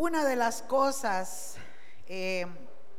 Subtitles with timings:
[0.00, 1.56] Una de las cosas
[2.08, 2.46] eh,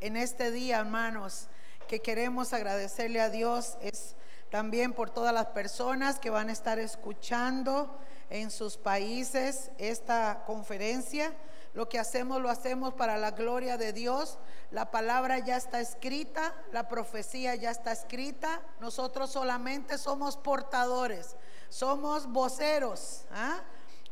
[0.00, 1.48] en este día, hermanos,
[1.88, 4.14] que queremos agradecerle a Dios es
[4.50, 7.98] también por todas las personas que van a estar escuchando
[8.30, 11.34] en sus países esta conferencia.
[11.74, 14.38] Lo que hacemos lo hacemos para la gloria de Dios.
[14.70, 18.60] La palabra ya está escrita, la profecía ya está escrita.
[18.78, 21.34] Nosotros solamente somos portadores,
[21.68, 23.60] somos voceros ¿ah?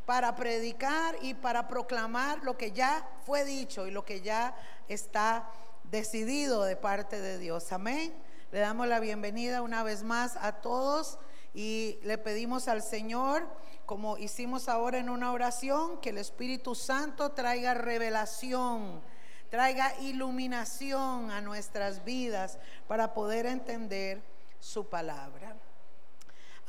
[0.05, 4.55] Para predicar y para proclamar lo que ya fue dicho y lo que ya
[4.87, 5.49] está
[5.83, 7.71] decidido de parte de Dios.
[7.71, 8.13] Amén.
[8.51, 11.19] Le damos la bienvenida una vez más a todos
[11.53, 13.47] y le pedimos al Señor,
[13.85, 19.01] como hicimos ahora en una oración, que el Espíritu Santo traiga revelación,
[19.49, 22.57] traiga iluminación a nuestras vidas
[22.87, 24.21] para poder entender
[24.59, 25.55] su palabra.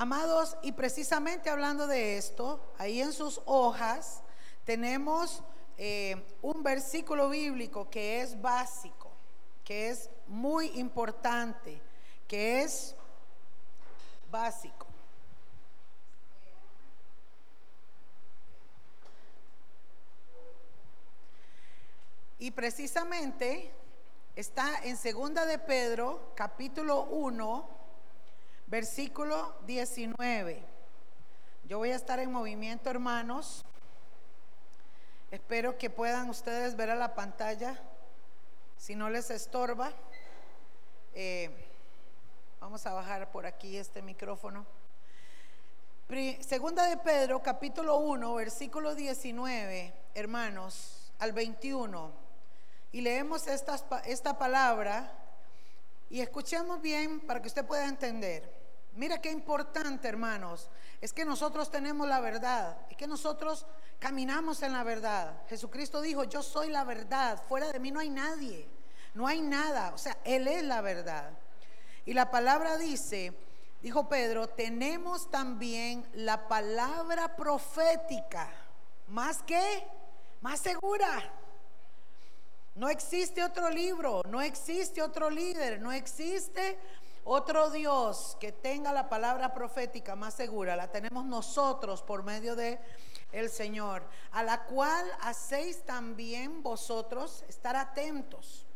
[0.02, 4.20] Amados, y precisamente hablando de esto, ahí en sus hojas
[4.64, 5.44] tenemos
[5.78, 9.12] eh, un versículo bíblico que es básico,
[9.62, 11.80] que es muy importante,
[12.26, 12.96] que es
[14.28, 14.88] básico.
[22.40, 23.72] Y precisamente
[24.34, 27.81] está en Segunda de Pedro, capítulo 1,
[28.72, 30.64] versículo 19.
[31.64, 33.66] Yo voy a estar en movimiento, hermanos.
[35.30, 37.78] Espero que puedan ustedes ver a la pantalla.
[38.78, 39.92] Si no les estorba,
[41.12, 41.50] eh,
[42.60, 44.64] vamos a bajar por aquí este micrófono.
[46.40, 52.10] Segunda de Pedro, capítulo 1, versículo 19, hermanos, al 21
[52.90, 55.12] y leemos esta, esta palabra
[56.08, 58.61] y escuchemos bien para que usted pueda entender.
[58.94, 60.68] Mira qué importante, hermanos,
[61.00, 63.66] es que nosotros tenemos la verdad, es que nosotros
[63.98, 65.42] caminamos en la verdad.
[65.48, 68.68] Jesucristo dijo, yo soy la verdad, fuera de mí no hay nadie,
[69.14, 71.30] no hay nada, o sea, Él es la verdad.
[72.04, 73.32] Y la palabra dice,
[73.80, 78.52] dijo Pedro, tenemos también la palabra profética,
[79.08, 79.86] más que,
[80.42, 81.32] más segura
[82.74, 86.78] no existe otro libro, no existe otro líder, no existe
[87.24, 90.76] otro Dios que tenga la palabra profética más segura.
[90.76, 92.80] La tenemos nosotros por medio de
[93.32, 98.66] el Señor, a la cual hacéis también vosotros estar atentos,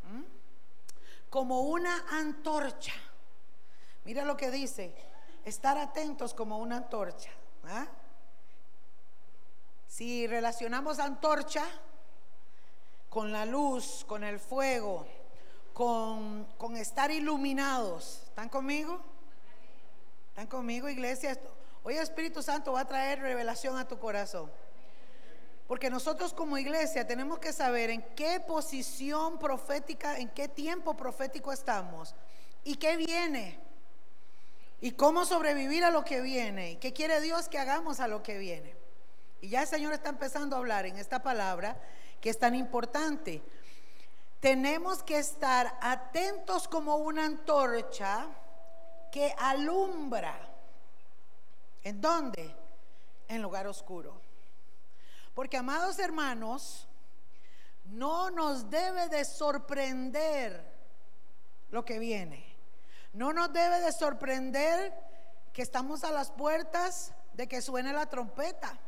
[1.28, 2.94] como una antorcha.
[4.04, 4.94] Mira lo que dice,
[5.44, 7.30] estar atentos como una antorcha.
[7.64, 7.86] ¿ah?
[9.86, 11.64] Si relacionamos antorcha
[13.08, 15.06] con la luz, con el fuego,
[15.76, 18.22] con, estar iluminados.
[18.28, 18.98] ¿Están conmigo?
[20.30, 21.38] ¿Están conmigo, iglesia?
[21.84, 24.50] Hoy el Espíritu Santo va a traer revelación a tu corazón.
[25.68, 31.52] Porque nosotros como iglesia tenemos que saber en qué posición profética, en qué tiempo profético
[31.52, 32.14] estamos
[32.64, 33.60] y qué viene.
[34.80, 36.70] Y cómo sobrevivir a lo que viene.
[36.72, 38.74] Y qué quiere Dios que hagamos a lo que viene.
[39.42, 41.78] Y ya el Señor está empezando a hablar en esta palabra
[42.22, 43.42] que es tan importante.
[44.46, 48.28] Tenemos que estar atentos como una antorcha
[49.10, 50.38] que alumbra.
[51.82, 52.54] ¿En dónde?
[53.26, 54.20] En lugar oscuro.
[55.34, 56.86] Porque, amados hermanos,
[57.86, 60.64] no nos debe de sorprender
[61.70, 62.56] lo que viene.
[63.14, 64.94] No nos debe de sorprender
[65.52, 68.78] que estamos a las puertas de que suene la trompeta.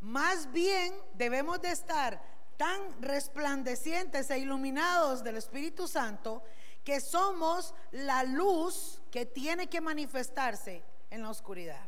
[0.00, 6.42] Más bien debemos de estar tan resplandecientes e iluminados del Espíritu Santo
[6.84, 11.84] que somos la luz que tiene que manifestarse en la oscuridad.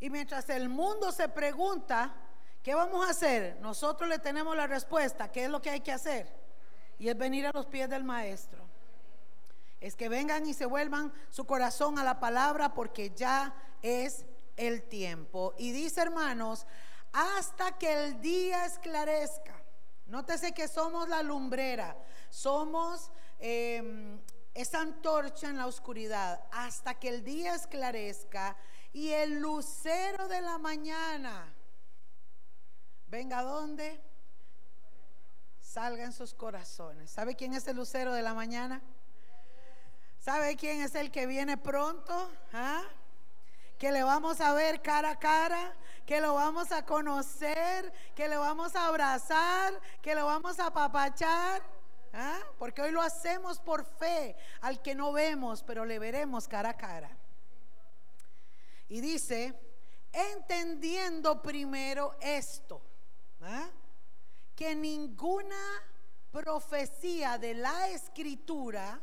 [0.00, 2.14] Y mientras el mundo se pregunta,
[2.62, 3.58] ¿qué vamos a hacer?
[3.60, 6.28] Nosotros le tenemos la respuesta, ¿qué es lo que hay que hacer?
[6.98, 8.64] Y es venir a los pies del Maestro.
[9.80, 14.24] Es que vengan y se vuelvan su corazón a la palabra porque ya es
[14.56, 15.54] el tiempo.
[15.56, 16.66] Y dice, hermanos,
[17.18, 19.60] hasta que el día esclarezca.
[20.06, 21.96] Nótese que somos la lumbrera,
[22.30, 23.10] somos
[23.40, 24.20] em,
[24.54, 28.56] esa antorcha en la oscuridad, hasta que el día esclarezca
[28.92, 31.52] y el lucero de la mañana
[33.08, 34.00] venga a dónde?
[35.60, 37.10] Salga en sus corazones.
[37.10, 38.80] ¿Sabe quién es el lucero de la mañana?
[40.20, 42.30] ¿Sabe quién es el que viene pronto?
[42.52, 42.84] ¿Ah?
[43.78, 48.36] Que le vamos a ver cara a cara, que lo vamos a conocer, que le
[48.36, 51.62] vamos a abrazar, que lo vamos a apapachar.
[52.12, 52.40] ¿ah?
[52.58, 56.76] Porque hoy lo hacemos por fe al que no vemos, pero le veremos cara a
[56.76, 57.10] cara.
[58.88, 59.54] Y dice,
[60.12, 62.82] entendiendo primero esto.
[63.42, 63.68] ¿ah?
[64.58, 65.54] que ninguna
[66.32, 69.00] profecía de la escritura,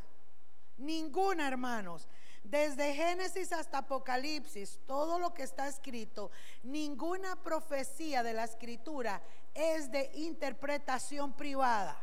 [0.76, 2.10] ninguna hermanos,
[2.56, 6.32] desde Génesis hasta Apocalipsis, todo lo que está escrito,
[6.64, 9.22] ninguna profecía de la escritura
[9.54, 11.98] es de interpretación privada.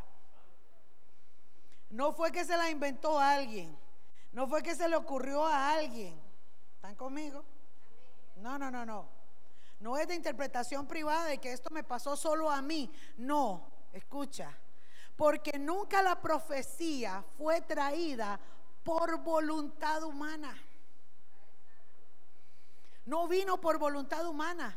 [1.89, 3.77] No fue que se la inventó alguien,
[4.33, 6.21] no fue que se le ocurrió a alguien.
[6.75, 7.45] ¿Están conmigo?
[8.37, 9.09] No, no, no, no.
[9.81, 12.91] No es de interpretación privada de que esto me pasó solo a mí.
[13.17, 14.57] No, escucha.
[15.17, 18.39] Porque nunca la profecía fue traída
[18.83, 20.57] por voluntad humana.
[23.05, 24.77] No vino por voluntad humana,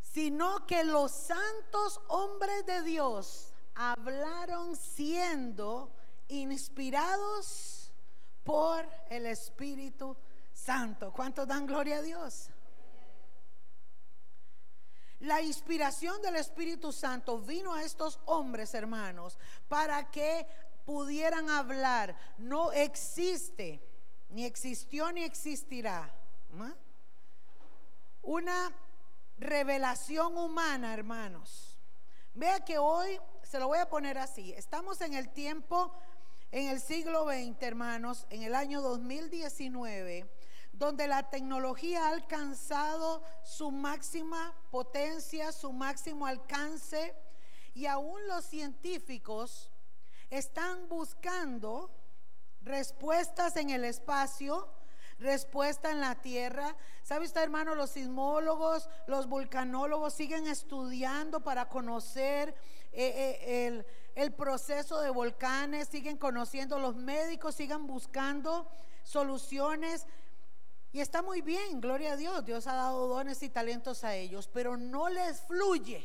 [0.00, 5.92] sino que los santos hombres de Dios hablaron siendo
[6.28, 7.92] inspirados
[8.42, 10.16] por el Espíritu
[10.54, 11.12] Santo.
[11.12, 12.48] ¿Cuántos dan gloria a Dios?
[15.20, 20.46] La inspiración del Espíritu Santo vino a estos hombres, hermanos, para que
[20.86, 22.16] pudieran hablar.
[22.38, 23.82] No existe,
[24.30, 26.14] ni existió, ni existirá.
[28.22, 28.72] Una
[29.36, 31.78] revelación humana, hermanos.
[32.32, 35.92] Vea que hoy, se lo voy a poner así, estamos en el tiempo,
[36.50, 40.30] en el siglo XX, hermanos, en el año 2019
[40.72, 47.14] donde la tecnología ha alcanzado su máxima potencia, su máximo alcance,
[47.74, 49.70] y aún los científicos
[50.30, 51.90] están buscando
[52.62, 54.68] respuestas en el espacio,
[55.18, 56.76] respuesta en la tierra.
[57.02, 57.74] ¿Sabe usted, hermano?
[57.74, 62.54] Los sismólogos, los vulcanólogos siguen estudiando para conocer
[62.92, 68.68] eh, eh, el, el proceso de volcanes, siguen conociendo, los médicos siguen buscando
[69.02, 70.06] soluciones
[70.92, 74.48] y está muy bien, gloria a Dios, Dios ha dado dones y talentos a ellos,
[74.50, 76.02] pero no les fluye,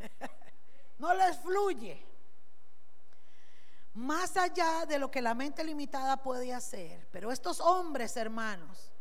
[0.98, 2.11] no les fluye.
[3.94, 7.06] Más allá de lo que la mente limitada puede hacer.
[7.10, 8.92] Pero estos hombres, hermanos,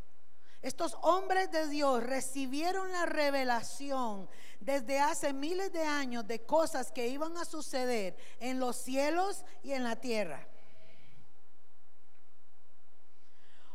[0.61, 4.29] estos hombres de Dios recibieron la revelación
[4.59, 9.71] desde hace miles de años de cosas que iban a suceder en los cielos y
[9.71, 10.47] en la tierra.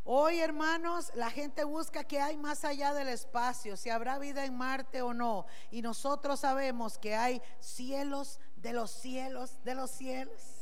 [0.08, 4.56] Hoy, hermanos, la gente busca que hay más allá del espacio, si habrá vida en
[4.56, 5.46] Marte o no.
[5.72, 10.55] Y nosotros sabemos que hay cielos de los cielos de los cielos.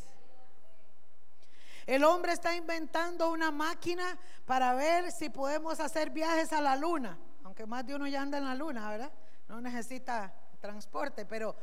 [1.87, 7.19] El hombre está inventando una máquina para ver si podemos hacer viajes a la luna,
[7.43, 9.13] aunque más de uno ya anda en la luna, ¿verdad?
[9.49, 11.55] No necesita transporte, pero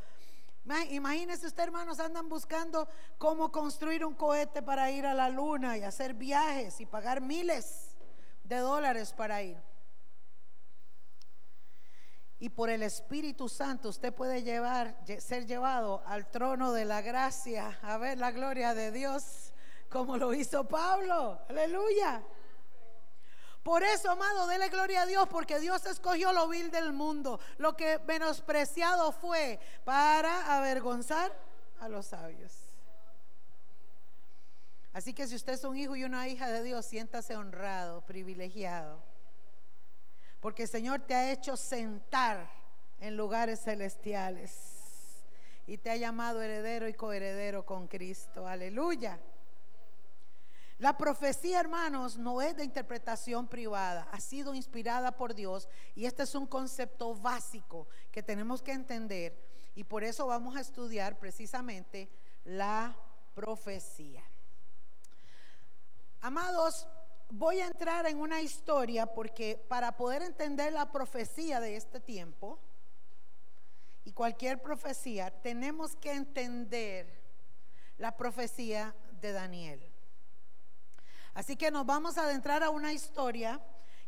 [0.90, 2.88] Imagínense usted, hermanos, andan buscando
[3.18, 7.96] cómo construir un cohete para ir a la luna y hacer viajes y pagar miles
[8.44, 9.60] de dólares para ir.
[12.38, 17.78] Y por el Espíritu Santo usted puede llevar, ser llevado al trono de la gracia,
[17.82, 19.51] a ver la gloria de Dios,
[19.92, 21.38] como lo hizo Pablo.
[21.48, 22.22] Aleluya.
[23.62, 27.76] Por eso, amado, dele gloria a Dios, porque Dios escogió lo vil del mundo, lo
[27.76, 31.32] que menospreciado fue para avergonzar
[31.78, 32.52] a los sabios.
[34.92, 39.00] Así que si usted es un hijo y una hija de Dios, siéntase honrado, privilegiado.
[40.40, 42.50] Porque el Señor te ha hecho sentar
[42.98, 45.22] en lugares celestiales
[45.68, 48.46] y te ha llamado heredero y coheredero con Cristo.
[48.46, 49.20] Aleluya.
[50.82, 56.24] La profecía, hermanos, no es de interpretación privada, ha sido inspirada por Dios y este
[56.24, 59.32] es un concepto básico que tenemos que entender
[59.76, 62.10] y por eso vamos a estudiar precisamente
[62.44, 62.96] la
[63.32, 64.24] profecía.
[66.20, 66.88] Amados,
[67.30, 72.58] voy a entrar en una historia porque para poder entender la profecía de este tiempo
[74.02, 77.22] y cualquier profecía, tenemos que entender
[77.98, 79.91] la profecía de Daniel.
[81.34, 83.60] Así que nos vamos a adentrar a una historia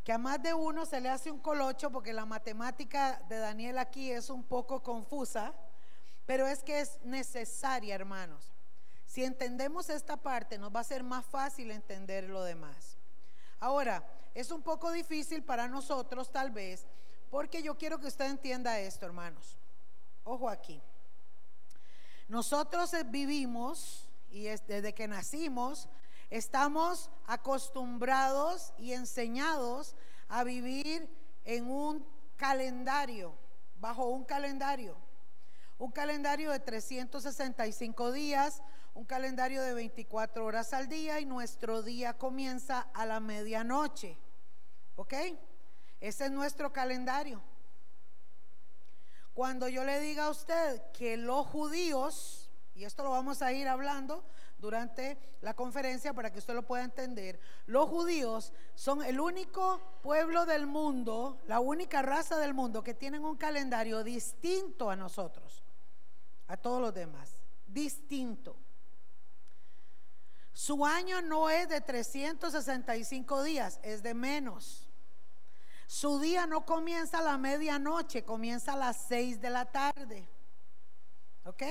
[0.04, 3.78] que a más de uno se le hace un colocho porque la matemática de Daniel
[3.78, 5.54] aquí es un poco confusa,
[6.26, 8.52] pero es que es necesaria, hermanos.
[9.06, 12.98] Si entendemos esta parte, nos va a ser más fácil entender lo demás.
[13.60, 14.04] Ahora,
[14.34, 16.84] es un poco difícil para nosotros tal vez,
[17.30, 19.56] porque yo quiero que usted entienda esto, hermanos.
[20.24, 20.82] Ojo aquí.
[22.28, 25.88] Nosotros vivimos, y desde que nacimos,
[26.30, 29.94] Estamos acostumbrados y enseñados
[30.28, 31.08] a vivir
[31.44, 33.34] en un calendario,
[33.80, 34.96] bajo un calendario.
[35.78, 38.62] Un calendario de 365 días,
[38.94, 44.16] un calendario de 24 horas al día y nuestro día comienza a la medianoche.
[44.96, 45.14] ¿Ok?
[46.00, 47.42] Ese es nuestro calendario.
[49.34, 53.66] Cuando yo le diga a usted que los judíos, y esto lo vamos a ir
[53.66, 54.24] hablando
[54.64, 60.46] durante la conferencia para que usted lo pueda entender, los judíos son el único pueblo
[60.46, 65.62] del mundo, la única raza del mundo que tienen un calendario distinto a nosotros,
[66.48, 68.56] a todos los demás, distinto.
[70.54, 74.88] Su año no es de 365 días, es de menos.
[75.86, 80.26] Su día no comienza a la medianoche, comienza a las 6 de la tarde.
[81.44, 81.62] ¿Ok?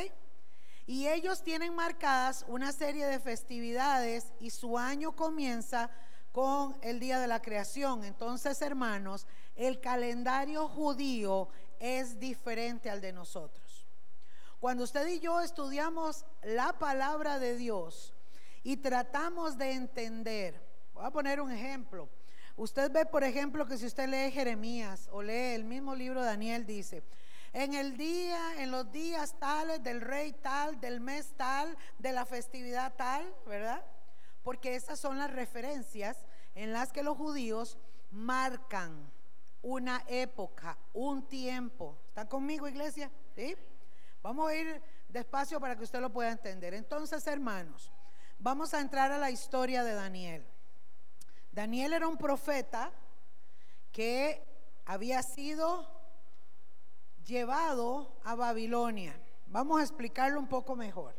[0.85, 5.89] Y ellos tienen marcadas una serie de festividades y su año comienza
[6.33, 8.03] con el día de la creación.
[8.03, 11.47] Entonces, hermanos, el calendario judío
[11.79, 13.85] es diferente al de nosotros.
[14.59, 18.13] Cuando usted y yo estudiamos la palabra de Dios
[18.63, 20.59] y tratamos de entender,
[20.93, 22.09] voy a poner un ejemplo.
[22.55, 26.27] Usted ve, por ejemplo, que si usted lee Jeremías o lee el mismo libro de
[26.27, 27.03] Daniel, dice,
[27.53, 32.25] en el día, en los días tales del rey tal, del mes tal, de la
[32.25, 33.85] festividad tal, ¿verdad?
[34.43, 36.17] Porque esas son las referencias
[36.55, 37.77] en las que los judíos
[38.11, 39.11] marcan
[39.61, 41.97] una época, un tiempo.
[42.07, 43.11] ¿Están conmigo, iglesia?
[43.35, 43.55] ¿Sí?
[44.23, 46.73] Vamos a ir despacio para que usted lo pueda entender.
[46.73, 47.91] Entonces, hermanos,
[48.39, 50.45] vamos a entrar a la historia de Daniel.
[51.51, 52.91] Daniel era un profeta
[53.91, 54.43] que
[54.85, 55.87] había sido
[57.25, 59.19] llevado a Babilonia.
[59.47, 61.15] Vamos a explicarlo un poco mejor.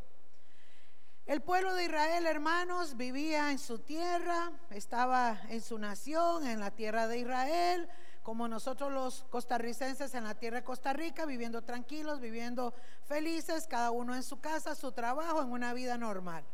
[1.26, 6.70] El pueblo de Israel, hermanos, vivía en su tierra, estaba en su nación, en la
[6.70, 7.88] tierra de Israel,
[8.23, 13.90] como nosotros los costarricenses en la tierra de Costa Rica, viviendo tranquilos, viviendo felices, cada
[13.90, 16.44] uno en su casa, su trabajo, en una vida normal.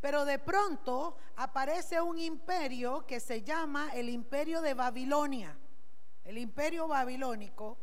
[0.00, 5.58] Pero de pronto aparece un imperio que se llama el imperio de Babilonia,
[6.24, 7.78] el imperio babilónico,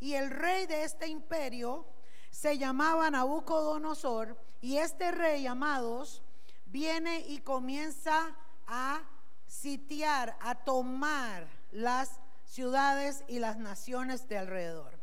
[0.00, 1.86] y el rey de este imperio
[2.30, 6.22] se llamaba Nabucodonosor, y este rey, amados,
[6.66, 8.36] viene y comienza
[8.66, 9.02] a
[9.46, 14.98] sitiar, a tomar las ciudades y las naciones de alrededor.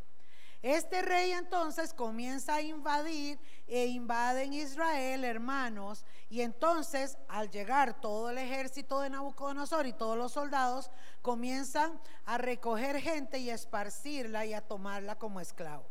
[0.61, 3.37] Este rey entonces comienza a invadir
[3.73, 9.93] e invade en Israel, hermanos, y entonces al llegar todo el ejército de Nabucodonosor y
[9.93, 10.91] todos los soldados
[11.23, 15.87] comienzan a recoger gente y a esparcirla y a tomarla como esclavo.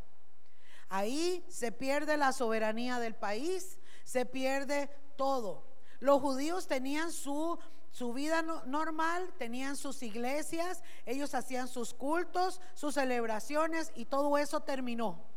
[0.88, 5.66] Ahí se pierde la soberanía del país, se pierde todo.
[5.98, 7.58] Los judíos tenían su
[7.90, 14.60] su vida normal, tenían sus iglesias, ellos hacían sus cultos, sus celebraciones y todo eso
[14.60, 15.31] terminó.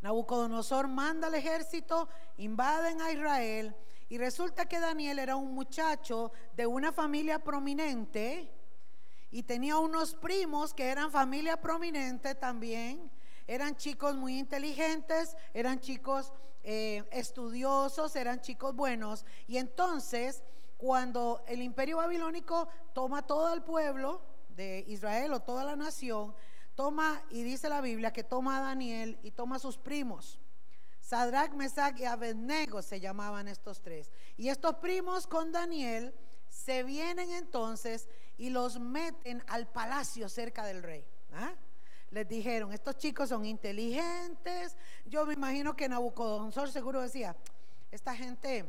[0.00, 3.74] Nabucodonosor manda al ejército, invaden a Israel
[4.08, 8.50] y resulta que Daniel era un muchacho de una familia prominente
[9.30, 13.10] y tenía unos primos que eran familia prominente también.
[13.46, 19.26] Eran chicos muy inteligentes, eran chicos eh, estudiosos, eran chicos buenos.
[19.46, 20.42] Y entonces
[20.78, 26.34] cuando el imperio babilónico toma todo el pueblo de Israel o toda la nación,
[26.78, 30.38] toma, y dice la Biblia, que toma a Daniel y toma a sus primos.
[31.00, 34.12] Sadrach, Mesach y Abednego se llamaban estos tres.
[34.36, 36.14] Y estos primos con Daniel
[36.48, 41.04] se vienen entonces y los meten al palacio cerca del rey.
[41.32, 41.52] ¿ah?
[42.10, 44.76] Les dijeron, estos chicos son inteligentes.
[45.04, 47.34] Yo me imagino que Nabucodonosor seguro decía,
[47.90, 48.64] esta gente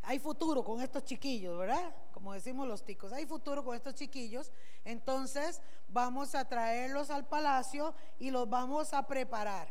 [0.00, 1.94] hay futuro con estos chiquillos, ¿verdad?
[2.14, 4.52] Como decimos los ticos, hay futuro con estos chiquillos.
[4.84, 9.68] Entonces vamos a traerlos al palacio y los vamos a preparar.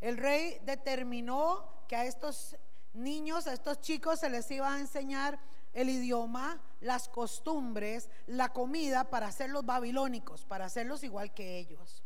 [0.00, 2.56] El rey determinó que a estos
[2.92, 5.38] niños, a estos chicos se les iba a enseñar
[5.72, 12.02] el idioma, las costumbres, la comida para hacerlos babilónicos, para hacerlos igual que ellos.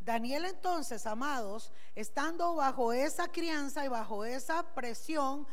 [0.00, 5.46] Daniel entonces, amados, estando bajo esa crianza y bajo esa presión,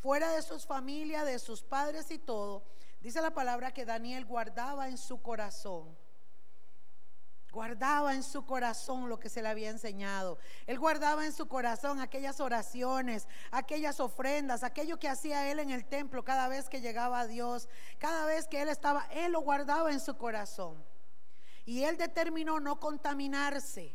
[0.00, 2.64] fuera de sus familias, de sus padres y todo,
[3.00, 5.96] dice la palabra que Daniel guardaba en su corazón.
[7.50, 10.38] Guardaba en su corazón lo que se le había enseñado.
[10.66, 15.86] Él guardaba en su corazón aquellas oraciones, aquellas ofrendas, aquello que hacía él en el
[15.86, 19.90] templo cada vez que llegaba a Dios, cada vez que él estaba, él lo guardaba
[19.92, 20.84] en su corazón.
[21.64, 23.94] Y él determinó no contaminarse,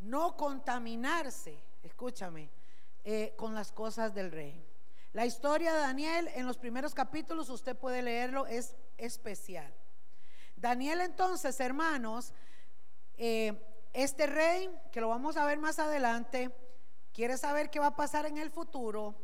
[0.00, 2.50] no contaminarse, escúchame,
[3.04, 4.75] eh, con las cosas del rey.
[5.16, 9.72] La historia de Daniel en los primeros capítulos, usted puede leerlo, es especial.
[10.56, 12.34] Daniel entonces, hermanos,
[13.16, 13.58] eh,
[13.94, 16.54] este rey, que lo vamos a ver más adelante,
[17.14, 19.14] quiere saber qué va a pasar en el futuro,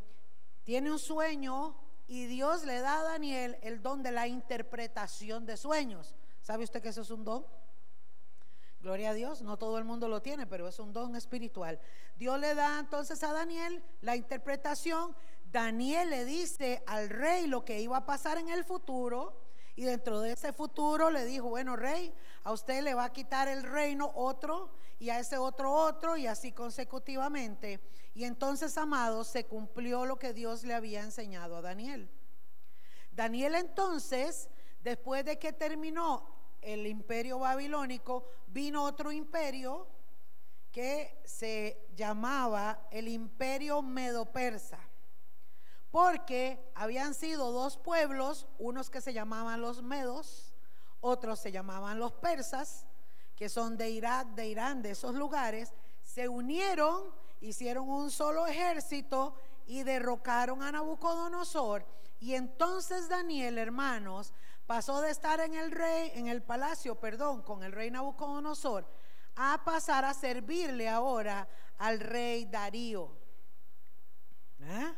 [0.64, 5.58] tiene un sueño y Dios le da a Daniel el don de la interpretación de
[5.58, 6.14] sueños.
[6.40, 7.44] ¿Sabe usted que eso es un don?
[8.80, 11.78] Gloria a Dios, no todo el mundo lo tiene, pero es un don espiritual.
[12.16, 15.14] Dios le da entonces a Daniel la interpretación.
[15.52, 19.38] Daniel le dice al rey lo que iba a pasar en el futuro.
[19.74, 22.12] Y dentro de ese futuro le dijo, bueno, rey,
[22.44, 26.26] a usted le va a quitar el reino otro y a ese otro otro y
[26.26, 27.80] así consecutivamente.
[28.14, 32.10] Y entonces, amados, se cumplió lo que Dios le había enseñado a Daniel.
[33.12, 34.48] Daniel entonces,
[34.82, 36.26] después de que terminó
[36.60, 39.86] el imperio babilónico, vino otro imperio
[40.70, 44.78] que se llamaba el imperio medo-persa.
[45.92, 50.54] Porque habían sido dos pueblos, unos que se llamaban los medos,
[51.00, 52.86] otros se llamaban los persas,
[53.36, 57.04] que son de Irak, de Irán, de esos lugares, se unieron,
[57.40, 61.84] hicieron un solo ejército y derrocaron a Nabucodonosor.
[62.20, 64.32] Y entonces Daniel, hermanos,
[64.66, 68.86] pasó de estar en el rey, en el palacio, perdón, con el rey Nabucodonosor,
[69.36, 71.46] a pasar a servirle ahora
[71.76, 73.10] al rey Darío.
[74.60, 74.94] ¿Eh?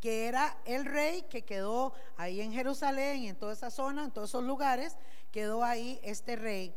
[0.00, 4.10] Que era el rey que quedó ahí en Jerusalén y en toda esa zona, en
[4.10, 4.96] todos esos lugares,
[5.30, 6.74] quedó ahí este rey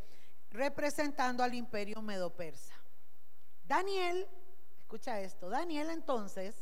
[0.50, 2.74] representando al imperio medo-persa.
[3.64, 4.28] Daniel,
[4.82, 6.56] escucha esto, Daniel entonces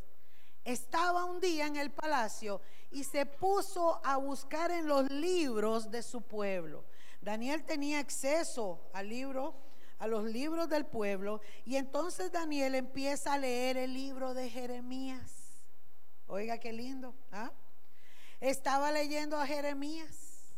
[0.64, 2.62] estaba un día en el palacio
[2.92, 6.86] y se puso a buscar en los libros de su pueblo.
[7.22, 9.56] Daniel tenía acceso al libro,
[9.98, 15.39] a los libros del pueblo, y entonces Daniel empieza a leer el libro de Jeremías.
[16.30, 17.16] Oiga qué lindo.
[17.32, 17.52] ¿ah?
[18.40, 20.54] Estaba leyendo a Jeremías.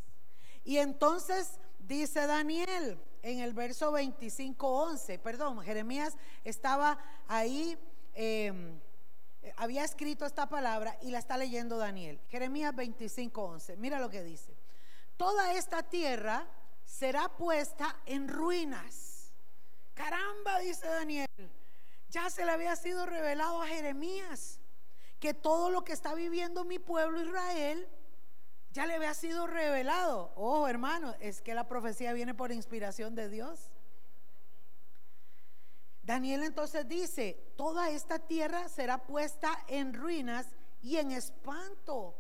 [0.66, 7.78] Y entonces dice Daniel, en el verso 25, 11, perdón, Jeremías estaba ahí,
[8.14, 8.80] em,
[9.56, 12.20] había escrito esta palabra y la está leyendo Daniel.
[12.28, 14.54] Jeremías 25, 11, mira lo que dice.
[15.16, 16.48] Toda esta tierra
[16.84, 19.32] será puesta en ruinas.
[19.94, 21.28] Caramba, dice Daniel,
[22.10, 24.61] ya se le había sido revelado a Jeremías
[25.22, 27.88] que todo lo que está viviendo mi pueblo Israel
[28.72, 30.34] ya le había sido revelado.
[30.36, 33.70] Oh, hermano, es que la profecía viene por inspiración de Dios.
[36.02, 40.48] Daniel entonces dice, toda esta tierra será puesta en ruinas
[40.82, 42.18] y en espanto.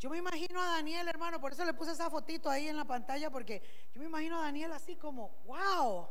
[0.00, 2.86] Yo me imagino a Daniel, hermano, por eso le puse esa fotito ahí en la
[2.86, 3.62] pantalla, porque
[3.94, 6.08] yo me imagino a Daniel así como, wow,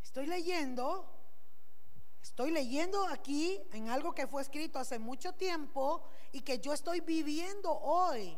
[0.00, 1.13] estoy leyendo,
[2.24, 7.00] estoy leyendo aquí en algo que fue escrito hace mucho tiempo y que yo estoy
[7.00, 8.34] viviendo hoy.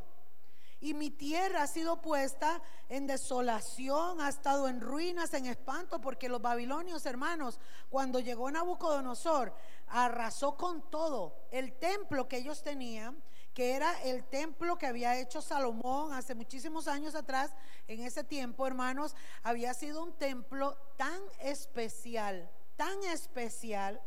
[0.81, 6.29] Y mi tierra ha sido puesta en desolación, ha estado en ruinas, en espanto, porque
[6.29, 9.55] los babilonios, hermanos, cuando llegó Nabucodonosor,
[9.87, 11.47] arrasó con todo.
[11.53, 13.23] El templo que ellos tenían,
[13.55, 17.53] que era el templo que había hecho Salomón hace muchísimos años atrás,
[17.87, 24.01] en ese tiempo, hermanos, había sido un templo tan especial, tan especial.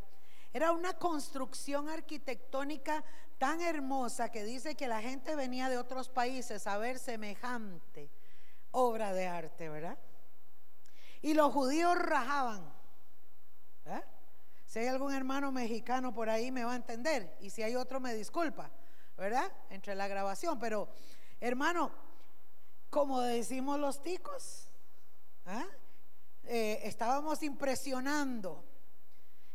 [0.54, 3.04] Era una construcción arquitectónica
[3.38, 8.10] tan hermosa que dice que la gente venía de otros países a ver semejante
[8.72, 9.98] obra de arte, ¿verdad?
[11.22, 12.72] Y los judíos rajaban.
[13.86, 14.02] ¿eh?
[14.66, 18.00] Si hay algún hermano mexicano por ahí me va a entender y si hay otro
[18.00, 18.70] me disculpa,
[19.18, 19.52] ¿verdad?
[19.70, 20.90] Entre la grabación, pero
[21.40, 21.92] hermano,
[22.90, 24.68] como decimos los ticos,
[25.48, 25.66] ¿eh?
[26.52, 28.66] Eh, estábamos impresionando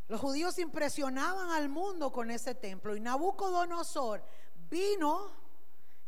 [0.06, 4.22] los judíos impresionaban al mundo con ese templo y Nabucodonosor
[4.68, 5.32] vino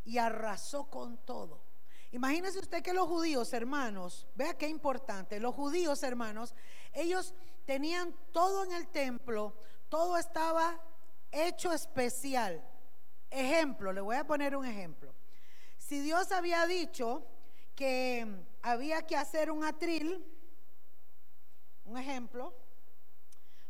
[0.05, 1.62] y arrasó con todo.
[2.12, 6.55] Imagínese usted que los judíos, hermanos, vea qué importante, los judíos, hermanos,
[6.92, 9.55] ellos tenían todo en el templo,
[9.88, 10.81] todo estaba
[11.33, 12.62] hecho especial.
[13.31, 15.14] Ejemplo, le voy a poner un ejemplo.
[15.79, 17.27] Si Dios había dicho
[17.75, 18.27] que
[18.62, 20.25] había que hacer un atril,
[21.87, 22.55] un ejemplo,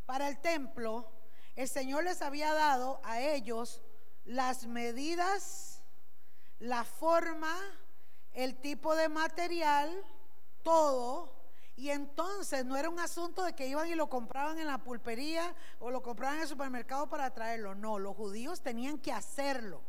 [0.07, 1.11] para el templo,
[1.55, 3.83] el Señor les había dado a ellos
[4.25, 5.83] las medidas,
[6.59, 7.55] la forma,
[8.33, 9.91] el tipo de material,
[10.63, 11.35] todo.
[11.77, 15.55] Y entonces no era un asunto de que iban y lo compraban en la pulpería
[15.79, 17.75] o lo compraban en el supermercado para traerlo.
[17.75, 19.83] No, los judíos tenían que hacerlo.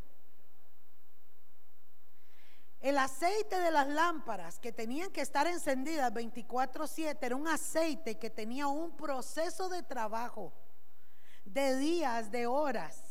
[2.79, 8.29] El aceite de las lámparas que tenían que estar encendidas 24/7 era un aceite que
[8.29, 10.53] tenía un proceso de trabajo
[11.43, 13.03] de días, de horas.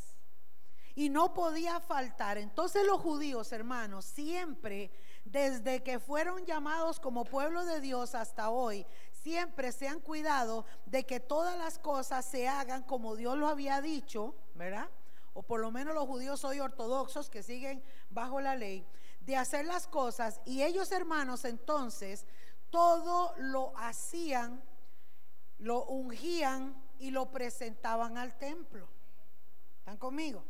[0.95, 2.39] Y no podía faltar.
[2.39, 4.91] Entonces los judíos, hermanos, siempre,
[5.25, 11.05] desde que fueron llamados como pueblo de Dios hasta hoy, siempre se han cuidado de
[11.05, 14.89] que todas las cosas se hagan como Dios lo había dicho, ¿verdad?
[15.35, 18.87] O por lo menos los judíos hoy ortodoxos que siguen bajo la ley
[19.27, 22.25] de hacer las cosas y ellos hermanos entonces
[22.71, 24.63] todo lo hacían,
[25.59, 28.89] lo ungían y lo presentaban al templo.
[29.81, 30.45] ¿Están conmigo?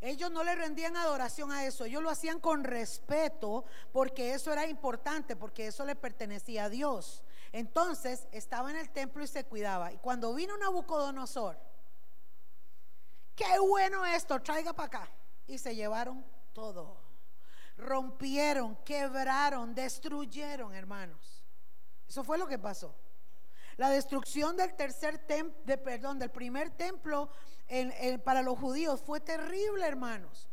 [0.00, 4.66] Ellos no le rendían adoración a eso, ellos lo hacían con respeto porque eso era
[4.66, 7.24] importante, porque eso le pertenecía a Dios.
[7.52, 9.92] Entonces estaba en el templo y se cuidaba.
[9.92, 11.58] Y cuando vino Nabucodonosor,
[13.34, 15.10] qué bueno esto, traiga para acá.
[15.46, 17.07] Y se llevaron todo.
[17.78, 21.44] Rompieron, quebraron, destruyeron, hermanos.
[22.06, 22.94] Eso fue lo que pasó.
[23.76, 27.30] La destrucción del tercer templo, de, perdón, del primer templo
[28.24, 30.48] para los judíos fue terrible, hermanos.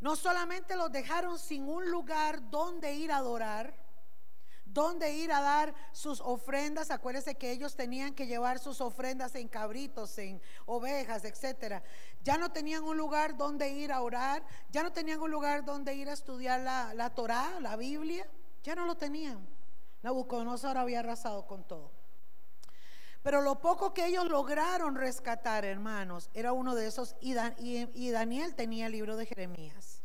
[0.00, 3.74] No solamente los dejaron sin un lugar donde ir a adorar,
[4.74, 6.90] donde ir a dar sus ofrendas.
[6.90, 11.82] Acuérdense que ellos tenían que llevar sus ofrendas en cabritos, en ovejas, etcétera.
[12.24, 15.94] Ya no tenían un lugar donde ir a orar, ya no tenían un lugar donde
[15.94, 18.28] ir a estudiar la, la Torah, la Biblia,
[18.64, 19.46] ya no lo tenían.
[20.02, 21.92] Nabucodonosor había arrasado con todo.
[23.22, 27.34] Pero lo poco que ellos lograron rescatar, hermanos, era uno de esos, y,
[27.94, 30.03] y Daniel tenía el libro de Jeremías.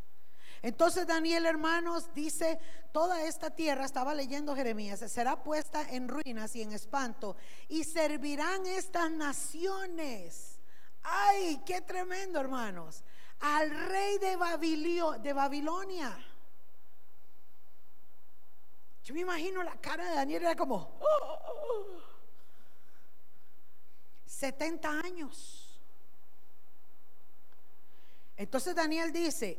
[0.62, 2.60] Entonces Daniel, hermanos, dice,
[2.92, 8.66] toda esta tierra, estaba leyendo Jeremías, será puesta en ruinas y en espanto, y servirán
[8.66, 10.60] estas naciones.
[11.04, 13.04] Ay, qué tremendo, hermanos.
[13.40, 14.38] Al rey de,
[15.22, 16.18] de Babilonia.
[19.04, 21.00] Yo me imagino la cara de Daniel, era como...
[24.26, 25.80] 70 años.
[28.38, 29.58] Entonces Daniel dice,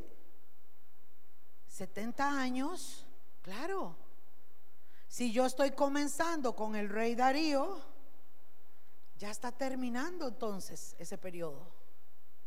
[1.80, 3.06] 70 años,
[3.40, 3.96] claro.
[5.08, 7.80] Si yo estoy comenzando con el rey Darío,
[9.16, 11.72] ya está terminando entonces ese periodo.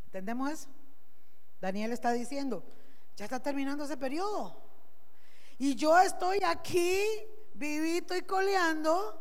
[0.05, 0.69] ¿Entendemos eso?
[1.59, 2.63] Daniel está diciendo,
[3.15, 4.55] ya está terminando ese periodo.
[5.57, 7.03] Y yo estoy aquí,
[7.55, 9.19] vivito y coleando,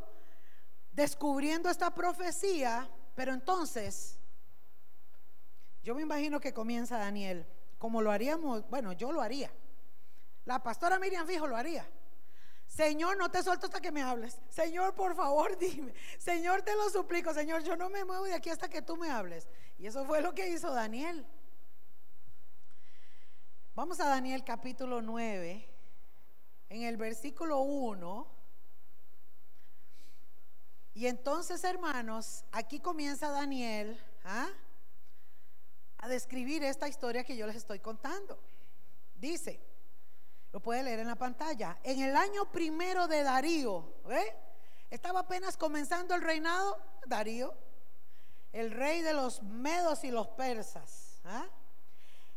[0.93, 4.19] descubriendo esta profecía, pero entonces,
[5.83, 7.47] yo me imagino que comienza Daniel,
[7.79, 9.51] como lo haríamos, bueno, yo lo haría.
[10.45, 11.89] La pastora Miriam Fijo lo haría.
[12.67, 14.41] Señor, no te suelto hasta que me hables.
[14.49, 15.93] Señor, por favor, dime.
[16.19, 17.35] Señor, te lo suplico.
[17.35, 19.47] Señor, yo no me muevo de aquí hasta que tú me hables.
[19.79, 21.27] Y eso fue lo que hizo Daniel.
[23.75, 25.69] Vamos a Daniel capítulo 9,
[26.69, 28.27] en el versículo 1.
[30.95, 34.49] Y entonces, hermanos, aquí comienza Daniel ¿ah?
[35.99, 38.39] a describir esta historia que yo les estoy contando.
[39.15, 39.72] Dice,
[40.53, 41.79] lo puede leer en la pantalla.
[41.83, 44.37] En el año primero de Darío, ¿eh?
[44.91, 47.55] estaba apenas comenzando el reinado Darío,
[48.53, 51.21] el rey de los medos y los persas.
[51.25, 51.47] ¿ah?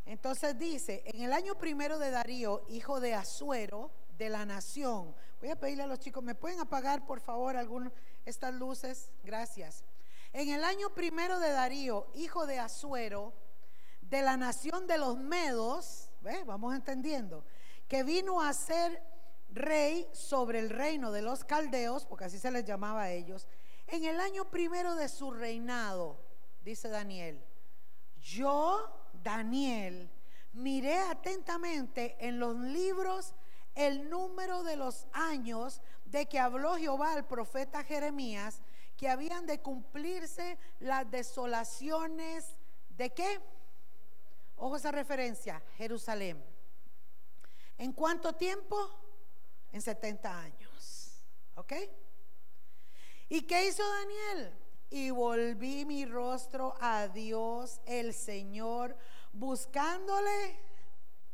[0.06, 5.13] Entonces dice, en el año primero de Darío, hijo de Asuero, de la nación.
[5.41, 7.91] Voy a pedirle a los chicos, ¿me pueden apagar por favor algunas
[8.25, 9.12] estas luces?
[9.23, 9.84] Gracias.
[10.32, 13.34] En el año primero de Darío, hijo de Asuero,
[14.01, 16.43] de la nación de los medos, ¿ve?
[16.45, 17.43] vamos entendiendo,
[17.88, 19.02] que vino a ser
[19.50, 23.48] rey sobre el reino de los caldeos, porque así se les llamaba a ellos,
[23.88, 26.17] en el año primero de su reinado,
[26.63, 27.43] dice Daniel,
[28.19, 28.91] yo,
[29.24, 30.10] Daniel,
[30.54, 33.36] miré atentamente en los libros
[33.76, 38.62] el número de los años de que habló Jehová al profeta Jeremías,
[38.98, 42.56] que habían de cumplirse las desolaciones
[42.89, 43.41] de qué?
[44.56, 46.54] Ojo esa referencia, Jerusalén.
[47.77, 48.89] ¿En cuánto tiempo?
[49.71, 51.21] En 70 años.
[51.55, 51.73] ¿Ok?
[53.29, 54.53] ¿Y qué hizo Daniel?
[54.89, 58.95] Y volví mi rostro a Dios el Señor,
[59.33, 60.59] buscándole.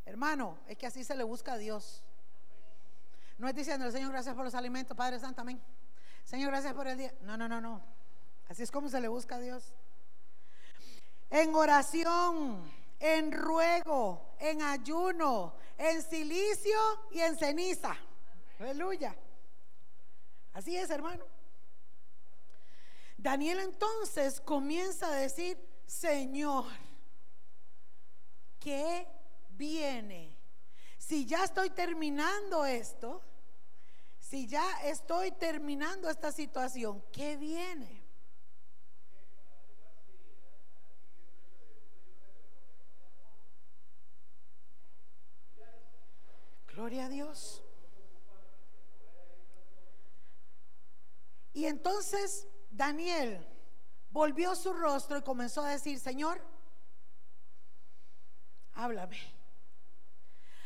[0.05, 2.03] Hermano, es que así se le busca a Dios.
[3.37, 5.61] No es diciendo, Señor, gracias por los alimentos, Padre Santo, amén.
[6.23, 7.13] Señor, gracias por el día.
[7.21, 7.81] No, no, no, no.
[8.47, 9.73] Así es como se le busca a Dios.
[11.29, 12.69] En oración,
[13.01, 16.79] en ruego, en ayuno, en silicio
[17.11, 17.97] y en ceniza.
[18.59, 19.15] Aleluya.
[20.53, 21.25] Así es, hermano.
[23.17, 26.65] Daniel entonces comienza a decir, Señor,
[28.59, 29.07] ¿qué
[29.49, 30.37] viene?
[30.97, 33.21] Si ya estoy terminando esto,
[34.19, 38.00] si ya estoy terminando esta situación, ¿qué viene?
[46.73, 47.63] Gloria a Dios.
[51.53, 53.45] Y entonces Daniel
[54.09, 56.41] volvió su rostro y comenzó a decir, Señor,
[58.73, 59.19] háblame.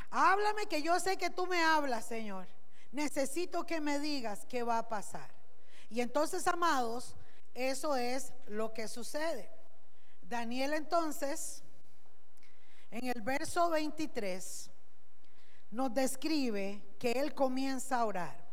[0.10, 2.48] Háblame que yo sé que tú me hablas, Señor.
[2.92, 5.30] necesito que me digas qué va a pasar.
[5.90, 7.16] Y entonces, amados,
[7.54, 9.50] eso es lo que sucede.
[10.22, 11.62] Daniel entonces,
[12.92, 14.72] en el verso 23,
[15.72, 18.46] nos describe que él comienza a orar.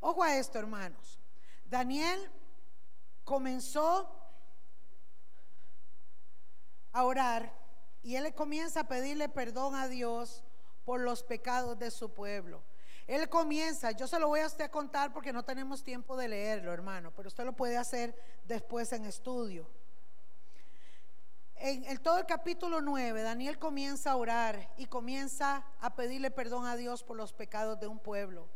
[0.00, 1.20] Ojo a esto, hermanos.
[1.64, 2.30] Daniel
[3.24, 4.08] comenzó
[6.92, 7.52] a orar
[8.02, 10.44] y él comienza a pedirle perdón a Dios
[10.84, 12.62] por los pecados de su pueblo.
[13.06, 16.28] Él comienza, yo se lo voy a usted a contar porque no tenemos tiempo de
[16.28, 19.68] leerlo, hermano, pero usted lo puede hacer después en estudio.
[21.58, 26.66] En el, todo el capítulo 9, Daniel comienza a orar y comienza a pedirle perdón
[26.66, 28.48] a Dios por los pecados de un pueblo.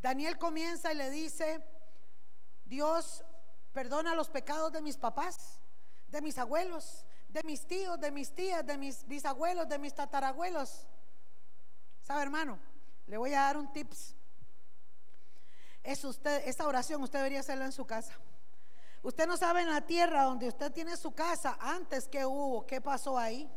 [0.00, 1.62] Daniel comienza y le dice,
[2.64, 3.24] Dios,
[3.72, 5.60] perdona los pecados de mis papás,
[6.08, 10.86] de mis abuelos, de mis tíos, de mis tías, de mis bisabuelos, de mis tatarabuelos.
[12.02, 12.58] ¿Sabe, hermano?
[13.06, 14.14] Le voy a dar un tips.
[15.82, 18.14] Es usted, esta oración usted debería hacerla en su casa.
[19.06, 22.80] Usted no sabe en la tierra donde usted tiene su casa antes que hubo, qué
[22.80, 23.48] pasó ahí.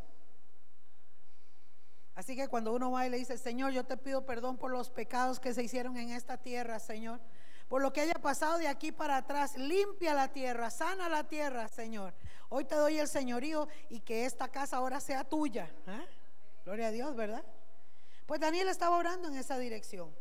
[2.13, 4.91] Así que cuando uno va y le dice, Señor, yo te pido perdón por los
[4.91, 7.19] pecados que se hicieron en esta tierra, Señor.
[7.67, 11.67] Por lo que haya pasado de aquí para atrás, limpia la tierra, sana la tierra,
[11.67, 12.13] Señor.
[12.49, 15.73] Hoy te doy el señorío y que esta casa ahora sea tuya.
[15.87, 16.05] ¿eh?
[16.63, 17.43] Gloria a Dios, ¿verdad?
[18.27, 20.15] Pues Daniel estaba orando en esa dirección.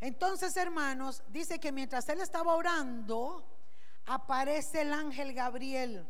[0.00, 3.59] Entonces, hermanos, dice que mientras él estaba orando,
[4.06, 6.06] aparece el ángel Gabriel.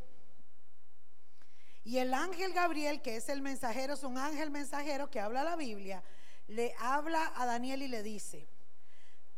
[1.83, 5.57] Y el ángel Gabriel, que es el mensajero, es un ángel mensajero que habla la
[5.57, 6.03] Biblia,
[6.47, 8.49] le habla a Daniel y le dice,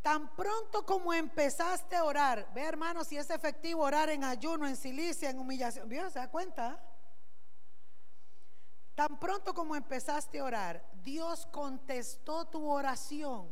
[0.02, 4.76] tan pronto como empezaste a orar, ve hermano si es efectivo orar en ayuno, en
[4.76, 6.10] silicia, en humillación, ¿vio?
[6.10, 6.82] ¿Se da cuenta?
[8.94, 13.48] Tan pronto como empezaste a orar, Dios contestó tu oración.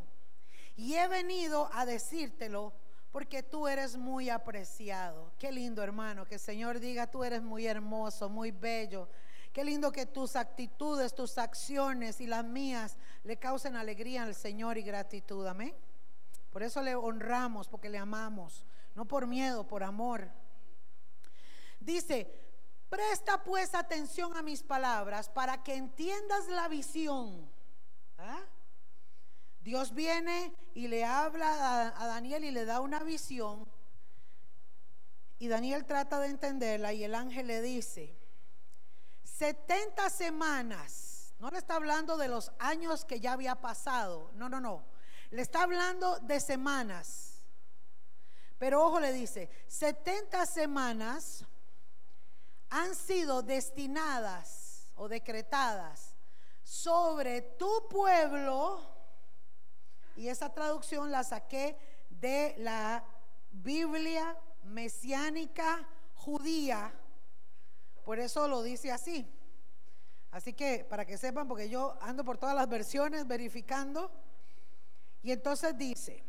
[0.77, 2.73] Y he venido a decírtelo
[3.13, 5.33] porque tú eres muy apreciado.
[5.39, 9.09] Qué lindo, hermano, que el Señor diga, tú eres muy hermoso, muy bello.
[9.53, 14.79] Qué lindo que tus actitudes, tus acciones y las mías le causen alegría al Señor
[14.79, 15.47] y gratitud.
[15.47, 15.75] Amén.
[16.51, 18.65] Por eso le honramos, porque le amamos.
[18.95, 20.29] No por miedo, por amor.
[21.81, 22.41] Dice,
[22.91, 27.49] Presta pues atención a mis palabras para que entiendas la visión.
[28.19, 28.43] ¿Ah?
[29.61, 33.69] Dios viene y le habla a, Daniel y le da una visión.
[35.39, 38.17] Y Daniel trata de entenderla y el ángel le dice,
[39.25, 44.61] 70 semanas, no le está hablando de los años que ya había pasado, no, no,
[44.61, 44.85] no,
[45.31, 47.43] le está hablando de semanas.
[48.59, 51.47] Pero ojo le dice, 70 semanas
[52.69, 56.15] han sido destinadas o decretadas
[56.63, 58.90] sobre tu pueblo,
[60.21, 61.79] y esa traducción la saqué
[62.11, 63.03] de la
[63.51, 66.93] Biblia mesiánica judía,
[68.05, 69.27] por eso lo dice así.
[70.31, 74.13] Así que para que sepan, porque yo ando por todas las versiones verificando,
[75.23, 76.23] y entonces dice,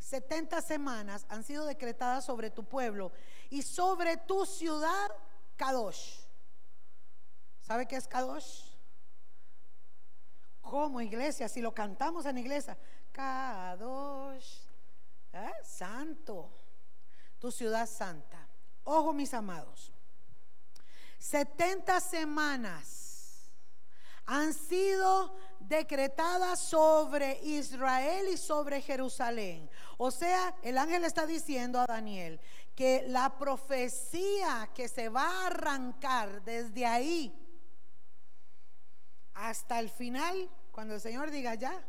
[0.00, 3.12] 70 semanas han sido decretadas sobre tu pueblo
[3.48, 5.08] y sobre tu ciudad
[5.54, 6.18] Kadosh.
[7.60, 8.74] ¿Sabe qué es Kadosh?
[10.60, 12.76] Como iglesia, si lo cantamos en iglesia,
[13.14, 14.58] Kadosh,
[15.32, 15.52] ¿eh?
[15.62, 16.50] santo,
[17.38, 18.48] tu ciudad santa.
[18.82, 19.92] Ojo mis amados,
[21.20, 23.52] 70 semanas
[24.26, 29.70] han sido decretadas sobre Israel y sobre Jerusalén.
[29.96, 32.40] O sea, el ángel está diciendo a Daniel
[32.74, 37.32] que la profecía que se va a arrancar desde ahí
[39.34, 41.80] hasta el final, cuando el Señor diga ya,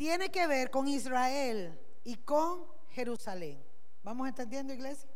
[0.00, 3.62] tiene que ver con Israel y con Jerusalén.
[4.02, 5.10] ¿Vamos entendiendo, iglesia?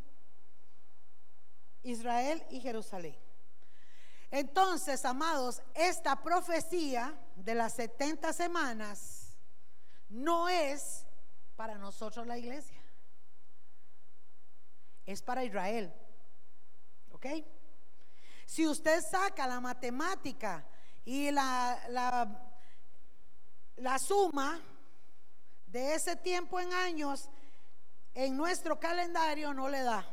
[1.84, 3.18] Israel y Jerusalén.
[4.30, 9.38] Entonces, amados, esta profecía de las 70 semanas
[10.10, 11.06] no es
[11.56, 12.78] para nosotros la iglesia
[15.06, 15.94] es para Israel.
[17.10, 17.24] ¿Ok?
[18.44, 20.62] Si usted saca la matemática
[21.06, 22.50] y la, la,
[23.76, 24.60] la suma
[25.74, 27.28] de ese tiempo en años,
[28.14, 30.08] en nuestro calendario no le da.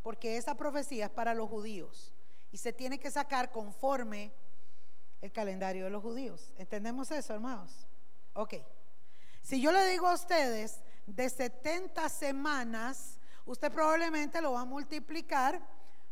[0.00, 2.12] Porque esa profecía es para los judíos
[2.52, 4.32] y se tiene que sacar conforme
[5.22, 6.54] el calendario de los judíos.
[6.56, 7.88] ¿Entendemos eso, hermanos?
[8.34, 8.54] Ok.
[9.42, 10.78] Si yo le digo a ustedes
[11.08, 15.60] de 70 semanas, usted probablemente lo va a multiplicar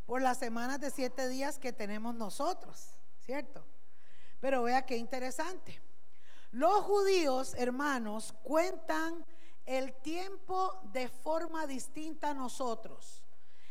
[0.05, 3.65] por las semanas de 7 días que tenemos nosotros, ¿cierto?
[4.41, 5.81] Pero vea qué interesante.
[6.53, 9.25] Los judíos, hermanos, cuentan
[9.65, 13.23] el tiempo de forma distinta a nosotros.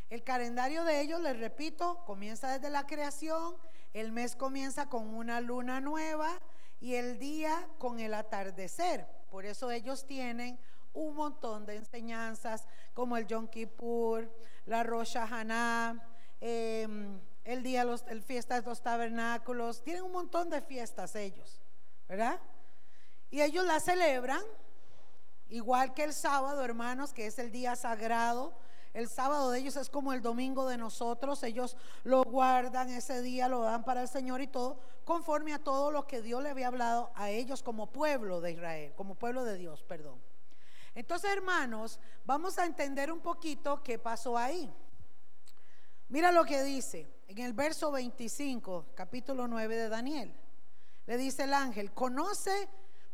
[0.10, 3.56] El calendario de ellos, les repito, comienza desde la creación,
[3.94, 6.41] el mes comienza con una luna nueva
[6.80, 9.08] y el día con el atardecer.
[9.30, 10.60] Por eso ellos tienen
[10.94, 12.65] un montón de enseñanzas
[12.96, 14.28] como el Yom Kippur,
[14.65, 16.04] la Rosh Hashanah,
[16.39, 19.84] em, el día, los, el fiesta de los tabernáculos.
[19.84, 21.62] Tienen un montón de fiestas ellos,
[22.10, 22.39] ¿verdad?
[23.32, 24.44] Y ellos la celebran
[25.50, 28.54] igual que el sábado, hermanos, que es el día sagrado
[28.94, 31.44] el sábado de ellos es como el domingo de nosotros.
[31.44, 35.91] Ellos lo guardan ese día, lo dan para el Señor y todo, conforme a todo
[35.91, 39.58] lo que Dios le había hablado a ellos como pueblo de Israel, como pueblo de
[39.58, 40.20] Dios, perdón.
[40.94, 44.70] Entonces, hermanos, vamos a entender un poquito qué pasó ahí.
[46.10, 50.36] Mira lo que dice en el verso 25, capítulo 9 de Daniel.
[51.06, 52.67] Le dice el ángel, conoce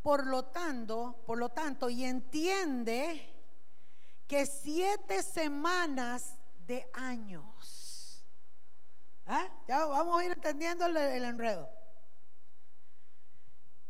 [0.08, 3.30] por lo tanto, por lo tanto, y entiende
[4.26, 8.26] que siete semanas de años.
[9.26, 9.46] ¿Ah?
[9.68, 11.70] Ya vamos a ir entendiendo el, el enredo.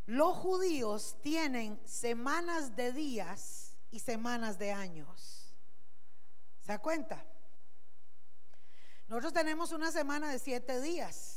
[0.07, 5.53] Los judíos tienen semanas de días y semanas de años.
[6.61, 7.23] ¿Se da cuenta?
[9.07, 11.36] Nosotros tenemos una semana de siete días.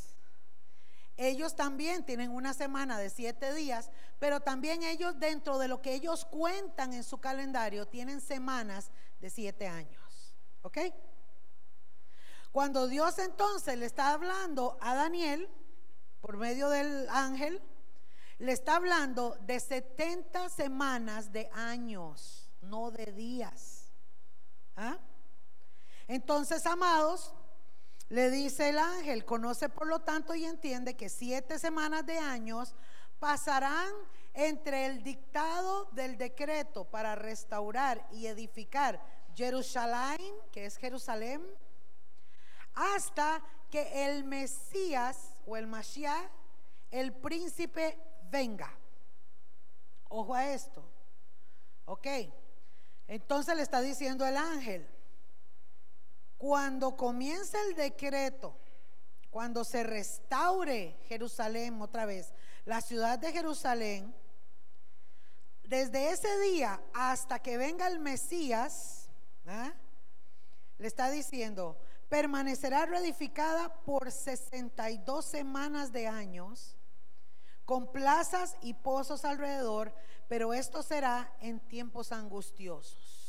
[1.22, 5.92] Ellos también tienen una semana de siete días, pero también ellos dentro de lo que
[5.92, 10.34] ellos cuentan en su calendario tienen semanas de siete años.
[10.62, 10.78] ¿Ok?
[12.52, 15.50] Cuando Dios entonces le está hablando a Daniel,
[16.22, 17.60] por medio del ángel,
[18.38, 23.92] le está hablando de 70 semanas de años, no de días.
[24.74, 24.96] ¿Ah?
[26.08, 27.34] Entonces, amados,
[28.10, 32.74] le dice el ángel, conoce por lo tanto y entiende que siete semanas de años
[33.20, 33.92] pasarán
[34.34, 39.00] entre el dictado del decreto para restaurar y edificar
[39.36, 40.20] Jerusalén,
[40.50, 41.40] que es Jerusalén,
[42.74, 46.30] hasta que el Mesías o el Mashiach,
[46.90, 47.96] el príncipe,
[48.28, 48.76] venga.
[50.08, 50.82] Ojo a esto.
[51.84, 52.08] Ok.
[53.06, 54.88] Entonces le está diciendo el ángel,
[56.40, 58.56] cuando comience el decreto,
[59.28, 62.32] cuando se restaure Jerusalén otra vez,
[62.64, 64.14] la ciudad de Jerusalén,
[65.64, 69.10] desde ese día hasta que venga el Mesías,
[69.46, 69.74] ¿ah?
[70.78, 76.74] le está diciendo, permanecerá reedificada por 62 semanas de años,
[77.66, 79.94] con plazas y pozos alrededor,
[80.26, 83.19] pero esto será en tiempos angustiosos.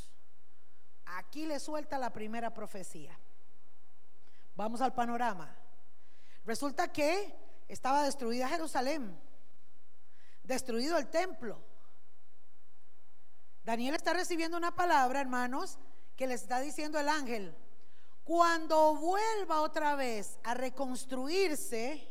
[1.13, 3.17] Aquí le suelta la primera profecía.
[4.56, 5.54] Vamos al panorama.
[6.45, 7.36] Resulta que
[7.67, 9.19] estaba destruida Jerusalén,
[10.43, 11.62] destruido el templo.
[13.63, 15.78] Daniel está recibiendo una palabra, hermanos,
[16.15, 17.56] que le está diciendo el ángel.
[18.24, 22.08] Cuando vuelva otra vez a reconstruirse,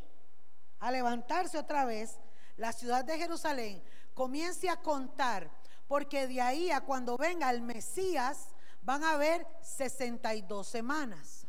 [0.78, 2.18] a levantarse otra vez,
[2.56, 3.82] la ciudad de Jerusalén
[4.14, 5.50] comience a contar,
[5.88, 8.48] porque de ahí a cuando venga el Mesías,
[8.90, 11.46] van a haber 62 semanas.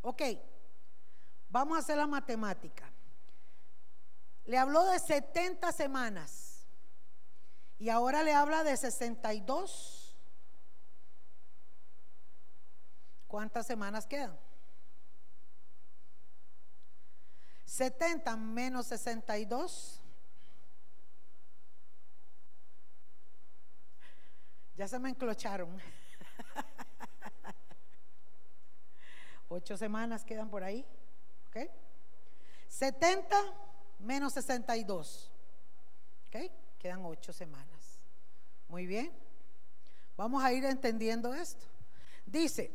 [0.00, 0.22] Ok,
[1.48, 2.88] vamos a hacer la matemática.
[4.44, 6.68] Le habló de 70 semanas
[7.80, 10.16] y ahora le habla de 62.
[13.26, 14.38] ¿Cuántas semanas quedan?
[17.64, 20.00] 70 menos 62.
[24.76, 26.01] Ya se me enclocharon.
[29.52, 30.82] Ocho semanas quedan por ahí.
[31.48, 31.70] ¿Ok?
[32.68, 33.36] 70
[33.98, 35.30] menos 62.
[36.28, 36.50] ¿Ok?
[36.78, 38.00] Quedan ocho semanas.
[38.68, 39.12] Muy bien.
[40.16, 41.66] Vamos a ir entendiendo esto.
[42.24, 42.72] Dice,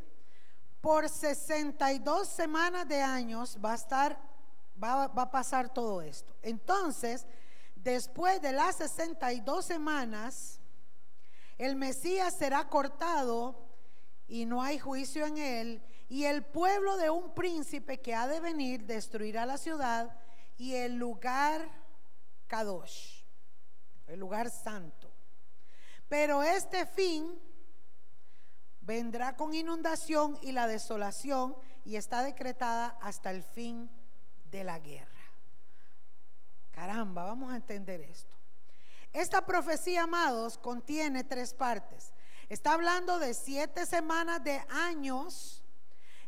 [0.80, 4.20] por 62 semanas de años va a estar,
[4.82, 6.36] va, va a pasar todo esto.
[6.44, 7.26] Entonces,
[7.76, 10.60] después de las 62 semanas,
[11.58, 13.66] el Mesías será cortado
[14.28, 18.40] y no hay juicio en él, y el pueblo de un príncipe que ha de
[18.40, 20.16] venir destruirá la ciudad
[20.58, 21.70] y el lugar
[22.48, 23.24] Kadosh,
[24.08, 25.12] el lugar santo.
[26.08, 27.40] Pero este fin
[28.82, 33.90] vendrá con inundación y la desolación y está decretada hasta el fin
[34.50, 35.12] de la guerra.
[36.72, 38.36] Caramba, vamos a entender esto.
[39.12, 42.14] Esta profecía, amados, contiene tres partes.
[42.50, 45.64] Está hablando de siete semanas de años.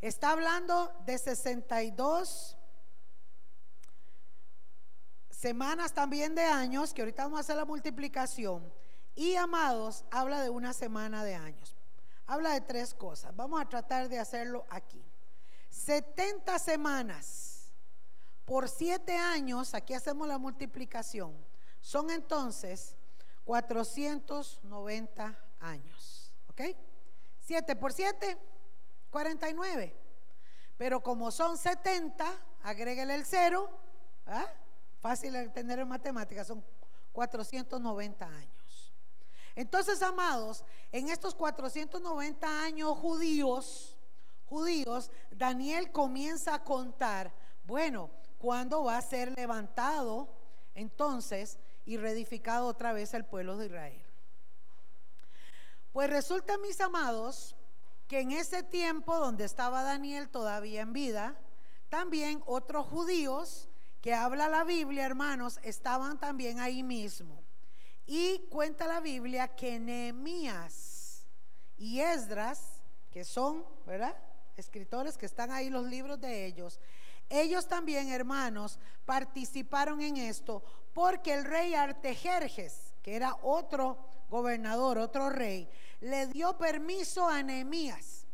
[0.02, 2.58] Está hablando de 62
[5.39, 8.74] Semanas también de años, que ahorita vamos a hacer la multiplicación.
[9.16, 11.78] Y amados, habla de una semana de años.
[12.28, 13.34] Habla de tres cosas.
[13.38, 15.02] Vamos a tratar de hacerlo aquí.
[15.70, 17.72] 70 semanas
[18.43, 21.34] por 7 años, aquí hacemos la multiplicación.
[21.80, 22.97] Son entonces
[23.45, 26.34] 490 años.
[26.50, 26.62] ¿Ok?
[27.45, 28.38] 7 por 7,
[29.10, 29.95] 49.
[30.78, 32.26] Pero como son 70,
[32.64, 33.70] agréguele el cero.
[34.26, 34.45] ¿ah?
[35.01, 36.64] Fácil de entender en matemáticas, son
[37.12, 38.93] 490 años.
[39.55, 43.97] Entonces, amados, en estos 490 años judíos,
[44.45, 47.34] judíos, Daniel comienza a contar,
[47.66, 50.30] bueno, ¿cuándo va a ser levantado
[50.76, 54.01] entonces y reedificado otra vez el pueblo de Israel?
[55.91, 57.55] Pues resulta, mis amados,
[58.10, 61.39] que en ese tiempo donde estaba Daniel todavía en vida,
[61.89, 63.70] también otros judíos
[64.01, 67.43] que habla la Biblia, hermanos, estaban también ahí mismo.
[68.07, 71.24] Y cuenta la Biblia que Nehemías
[71.78, 72.82] y Esdras,
[73.12, 74.18] que son, ¿verdad?
[74.57, 76.80] Escritores que están ahí los libros de ellos,
[77.30, 80.64] ellos también, hermanos, participaron en esto
[80.95, 83.99] porque el rey Artejerjes, que era otro
[84.30, 85.70] gobernador, otro rey,
[86.02, 88.26] le dio permiso a Nehemías.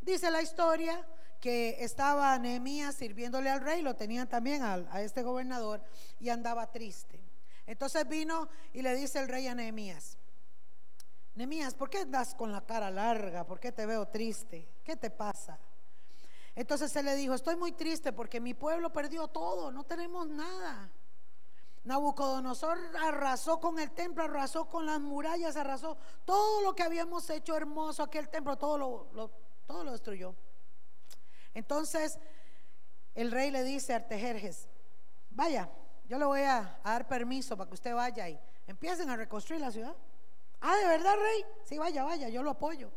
[0.00, 1.06] Dice la historia
[1.40, 5.82] que estaba Nehemías sirviéndole al rey, lo tenían también a, a este gobernador
[6.20, 7.20] y andaba triste.
[7.66, 10.16] Entonces vino y le dice el rey a Nehemías,
[11.36, 13.44] Nehemías, ¿por qué andas con la cara larga?
[13.44, 14.66] ¿Por qué te veo triste?
[14.82, 15.58] ¿Qué te pasa?
[16.54, 20.90] Entonces él le dijo, estoy muy triste porque mi pueblo perdió todo, no tenemos nada.
[21.86, 27.56] Nabucodonosor arrasó con el templo, arrasó con las murallas, arrasó todo lo que habíamos hecho
[27.56, 29.30] hermoso, aquel templo, todo lo,
[29.66, 30.34] todo lo destruyó.
[31.54, 32.18] Entonces
[33.14, 34.68] el rey le dice a Artejerjes,
[35.30, 35.70] vaya,
[36.08, 39.70] yo le voy a, dar permiso para que usted vaya y empiecen a reconstruir la
[39.70, 39.94] ciudad.
[40.60, 41.44] Ah, ¿de verdad, rey?
[41.66, 42.90] Sí, vaya, vaya, yo lo apoyo.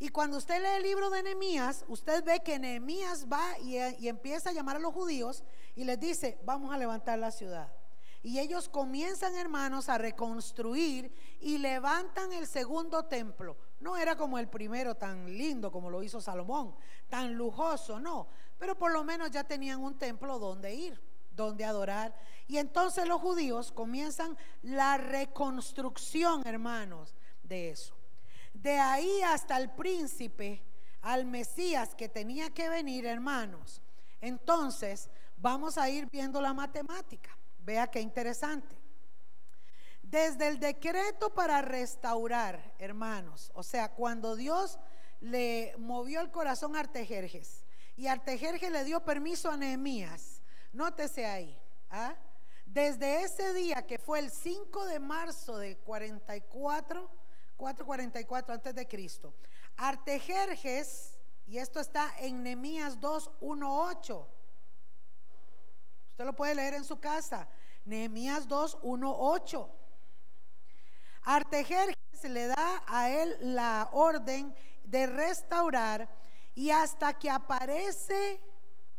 [0.00, 4.08] Y cuando usted lee el libro de Nehemías, usted ve que Nehemías va y, y,
[4.08, 5.44] empieza a llamar a los judíos
[5.76, 7.70] y les dice, vamos a levantar la ciudad.
[8.22, 13.56] Y ellos comienzan, hermanos, a reconstruir y levantan el segundo templo.
[13.80, 16.74] No era como el primero tan lindo como lo hizo Salomón,
[17.08, 18.28] tan lujoso, no.
[18.58, 21.10] Pero por lo menos ya tenían un templo donde ir
[21.40, 22.14] donde adorar.
[22.46, 27.94] Y entonces los judíos comienzan la reconstrucción, hermanos, de eso.
[28.52, 30.62] De ahí hasta el príncipe,
[31.02, 33.80] al Mesías que tenía que venir, hermanos.
[34.20, 37.36] Entonces, vamos a ir viendo la matemática.
[37.62, 38.76] Vea qué interesante.
[40.02, 44.78] Desde el decreto para restaurar, hermanos, o sea, cuando Dios
[45.20, 47.64] le movió el corazón a Artejerjes
[47.96, 50.40] y Artejerjes le dio permiso a Nehemías
[50.72, 51.58] Nótese ahí.
[51.90, 52.14] ¿ah?
[52.64, 57.10] Desde ese día que fue el 5 de marzo de 44,
[57.56, 59.34] 444 antes de Cristo,
[59.76, 64.28] Artejerjes, y esto está en Nehemías 2, 1, 8.
[66.20, 67.48] Usted lo puede leer en su casa.
[67.86, 69.70] Nehemías 2, 1, 8.
[71.22, 74.54] Artejerjes le da a él la orden
[74.84, 76.06] de restaurar
[76.54, 78.38] y hasta que aparece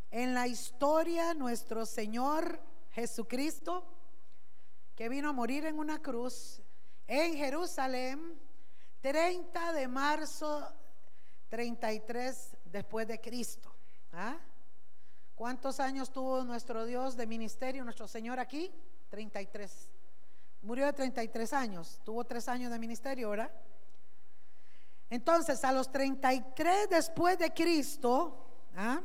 [0.10, 2.60] en la historia nuestro Señor
[2.90, 3.86] Jesucristo,
[4.96, 6.60] que vino a morir en una cruz
[7.06, 8.42] en Jerusalén,
[9.02, 10.68] 30 de marzo
[11.50, 13.72] 33 después de Cristo.
[14.12, 14.40] ¿Ah?
[15.42, 18.72] ¿Cuántos años tuvo nuestro Dios de ministerio, nuestro Señor aquí?
[19.10, 19.90] 33.
[20.62, 23.50] Murió de 33 años, tuvo tres años de ministerio, ¿verdad?
[25.10, 28.38] Entonces, a los 33 después de Cristo,
[28.76, 29.02] ¿ah?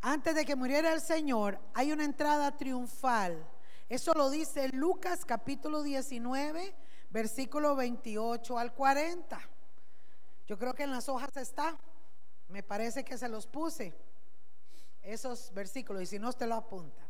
[0.00, 3.46] antes de que muriera el Señor, hay una entrada triunfal.
[3.90, 6.74] Eso lo dice Lucas capítulo 19,
[7.10, 9.38] versículo 28 al 40.
[10.46, 11.76] Yo creo que en las hojas está.
[12.48, 13.94] Me parece que se los puse.
[15.02, 16.02] Esos versículos.
[16.02, 17.06] Y si no, usted lo apunta.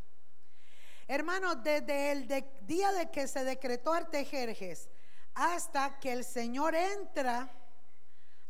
[1.09, 2.29] Hermano, desde el
[2.63, 4.89] día de que se decretó Artejerjes
[5.35, 7.51] hasta que el Señor entra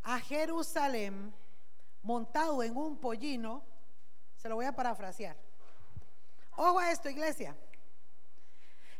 [0.02, 1.32] a Jerusalén
[2.02, 3.62] montado en un pollino,
[4.36, 5.36] se lo voy a parafrasear.
[6.56, 7.56] Ojo a esto, iglesia.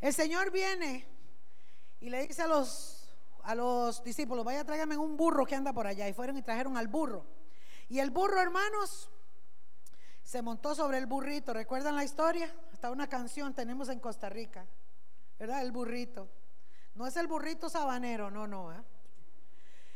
[0.00, 1.06] El Señor viene
[2.00, 5.86] y le dice a los, a los discípulos, vaya tráigame un burro que anda por
[5.86, 6.08] allá.
[6.08, 7.26] Y fueron y trajeron al burro.
[7.88, 9.10] Y el burro, hermanos,
[10.30, 11.52] se montó sobre el burrito.
[11.52, 12.54] ¿Recuerdan la historia?
[12.72, 14.64] Hasta una canción tenemos en Costa Rica.
[15.40, 15.62] ¿Verdad?
[15.62, 16.28] El burrito.
[16.94, 18.72] No es el burrito sabanero, no, no.
[18.72, 18.80] ¿eh?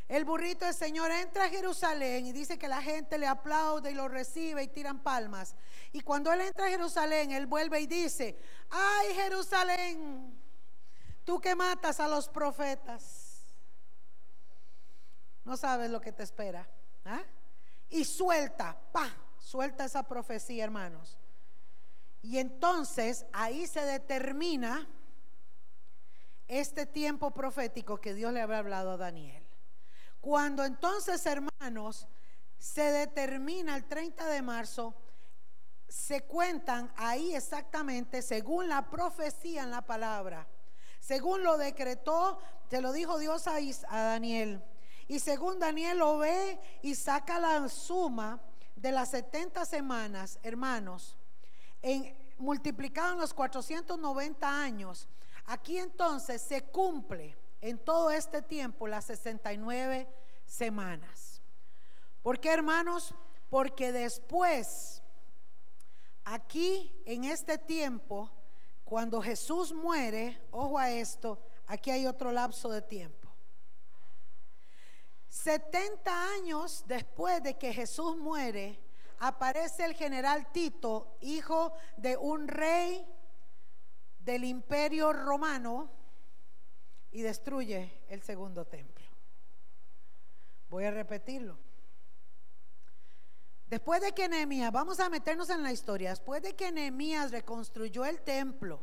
[0.09, 3.95] El burrito del Señor entra a Jerusalén y dice que la gente le aplaude y
[3.95, 5.55] lo recibe y tiran palmas.
[5.93, 8.37] Y cuando él entra a Jerusalén, él vuelve y dice,
[8.71, 10.37] ay Jerusalén,
[11.25, 13.45] tú que matas a los profetas,
[15.45, 16.69] no sabes lo que te espera.
[17.05, 17.23] ¿ah?
[17.89, 19.09] Y suelta, pa,
[19.45, 21.19] suelta esa profecía, hermanos.
[22.23, 24.89] Y entonces ahí se determina
[26.49, 29.45] este tiempo profético que Dios le había hablado a Daniel.
[30.21, 32.09] Cuando entonces, hermanos,
[32.59, 34.95] se determina el 30 de marzo,
[35.87, 40.49] se cuentan ahí exactamente, según la profecía en la palabra,
[41.01, 42.39] según lo decretó,
[42.71, 44.65] te lo dijo Dios a Daniel.
[45.07, 48.41] Y según Daniel lo ve y saca la suma
[48.85, 51.17] de las 70 semanas, hermanos,
[51.81, 55.09] en, multiplicado en los 490 años,
[55.47, 60.07] aquí entonces se cumple en todo este tiempo las 69
[60.45, 61.41] semanas.
[62.23, 63.15] ¿Por qué, hermanos?
[63.49, 65.03] Porque después,
[66.23, 68.31] aquí en este tiempo,
[68.85, 73.24] cuando Jesús muere, ojo a esto, aquí hay otro lapso de tiempo.
[75.35, 78.79] 70 años después de que Jesús muere,
[79.19, 83.05] aparece el general Tito, hijo de un rey
[84.21, 85.91] del imperio romano,
[87.11, 89.05] y destruye el segundo templo.
[90.71, 91.59] Voy a repetirlo.
[93.67, 98.05] Después de que Nehemías, vamos a meternos en la historia, después de que Nehemías reconstruyó
[98.05, 98.81] el templo,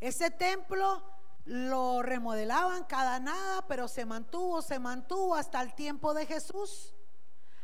[0.00, 1.15] ese templo
[1.46, 6.92] lo remodelaban cada nada, pero se mantuvo, se mantuvo hasta el tiempo de Jesús.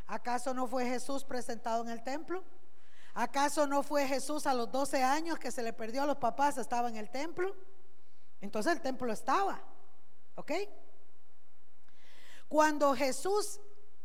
[0.06, 2.44] ¿Acaso no fue Jesús presentado en el templo?
[3.12, 6.56] ¿Acaso no fue Jesús a los 12 años que se le perdió a los papás,
[6.58, 7.54] estaba en el templo?
[8.40, 9.60] Entonces el templo estaba.
[10.36, 10.52] ¿Ok?
[12.48, 13.60] Cuando Jesús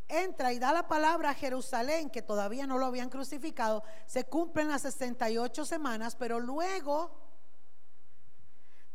[0.07, 4.69] entra y da la palabra a Jerusalén, que todavía no lo habían crucificado, se cumplen
[4.69, 7.11] las 68 semanas, pero luego,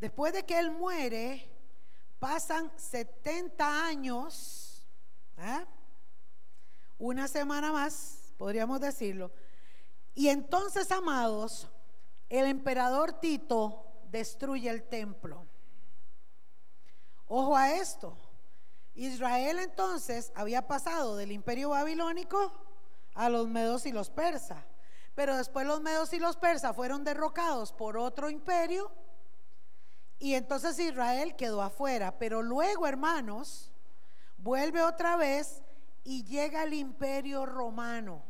[0.03, 1.49] después de que Él muere,
[2.19, 4.85] pasan 70 años,
[5.39, 5.65] ¿eh?
[6.99, 9.31] una semana más, podríamos decirlo,
[10.13, 11.69] y entonces, amados,
[12.29, 15.47] el emperador Tito destruye el templo.
[17.29, 18.19] Ojo a esto.
[18.95, 22.53] Israel entonces había pasado del imperio babilónico
[23.15, 24.65] a los medos y los persas.
[25.15, 28.91] Pero después los medos y los persas fueron derrocados por otro imperio
[30.23, 32.17] y entonces Israel quedó afuera.
[32.17, 33.73] Pero luego, hermanos,
[34.37, 35.65] vuelve otra vez
[36.05, 38.23] y llega el imperio romano,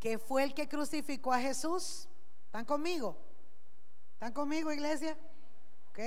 [0.00, 2.08] que fue el que crucificó a Jesús.
[2.46, 3.18] ¿Están conmigo?
[4.14, 5.18] ¿Están conmigo, iglesia?
[5.90, 5.98] ¿Ok?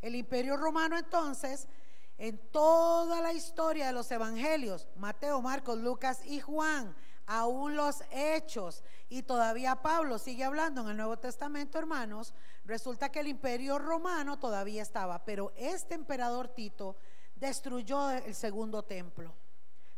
[0.00, 1.68] El imperio romano entonces,
[2.16, 6.96] en toda la historia de los evangelios, Mateo, Marcos, Lucas y Juan,
[7.26, 12.32] aún los hechos, y todavía Pablo sigue hablando en el Nuevo Testamento, hermanos,
[12.64, 16.96] resulta que el imperio romano todavía estaba, pero este emperador Tito
[17.34, 19.34] destruyó el segundo templo,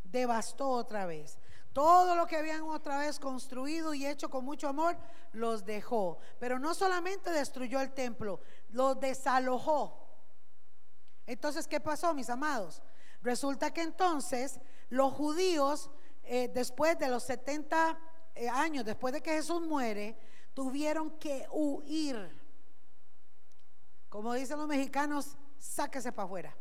[0.04, 1.38] devastó otra vez.
[1.72, 4.96] Todo lo que habían otra vez construido y hecho con mucho amor,
[5.32, 6.18] los dejó.
[6.38, 8.40] Pero no solamente destruyó el templo,
[8.70, 9.98] lo desalojó.
[11.26, 12.82] Entonces, ¿qué pasó, mis amados?
[13.22, 14.60] Resulta que entonces
[14.90, 15.90] los judíos,
[16.24, 17.98] eh, después de los 70
[18.34, 20.18] eh, años, después de que Jesús muere,
[20.52, 22.41] tuvieron que huir.
[24.12, 26.56] Como dicen los mexicanos, sáquese para afuera.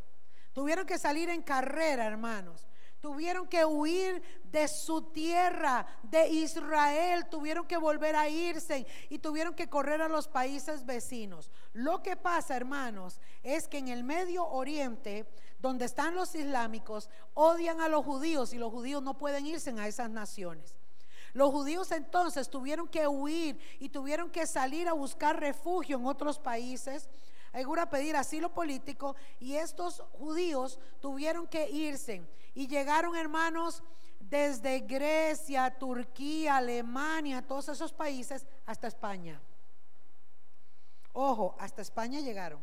[0.54, 2.66] Tuvieron que salir en carrera, hermanos.
[3.02, 7.28] Tuvieron que huir de su tierra, de Israel.
[7.30, 11.52] Tuvieron que volver a irse y tuvieron que correr a los países vecinos.
[11.74, 15.28] Lo que pasa, hermanos, es que en el Medio Oriente,
[15.60, 19.88] donde están los islámicos, odian a los judíos y los judíos no pueden irse a
[19.90, 20.78] esas naciones.
[21.34, 26.40] Los judíos entonces tuvieron que huir y tuvieron que salir a buscar refugio en otros
[26.40, 27.10] países
[27.54, 32.22] a pedir asilo político y estos judíos tuvieron que irse
[32.54, 33.84] y llegaron hermanos
[34.20, 39.42] desde Grecia, Turquía, Alemania, todos esos países hasta España.
[41.14, 42.62] Ojo, hasta España llegaron.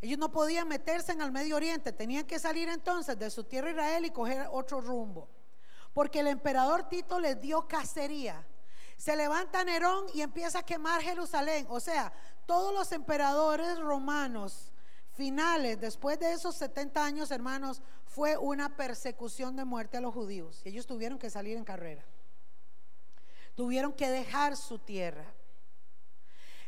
[0.00, 3.70] Ellos no podían meterse en el Medio Oriente, tenían que salir entonces de su tierra
[3.70, 5.28] Israel y coger otro rumbo.
[5.92, 8.46] Porque el emperador Tito les dio cacería.
[9.00, 11.64] Se levanta Nerón y empieza a quemar Jerusalén.
[11.70, 12.12] O sea,
[12.44, 14.74] todos los emperadores romanos
[15.12, 20.60] finales, después de esos 70 años, hermanos, fue una persecución de muerte a los judíos.
[20.66, 22.04] Y ellos tuvieron que salir en carrera.
[23.54, 25.32] Tuvieron que dejar su tierra.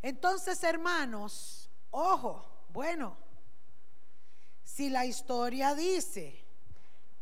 [0.00, 3.14] Entonces, hermanos, ojo, bueno,
[4.64, 6.41] si la historia dice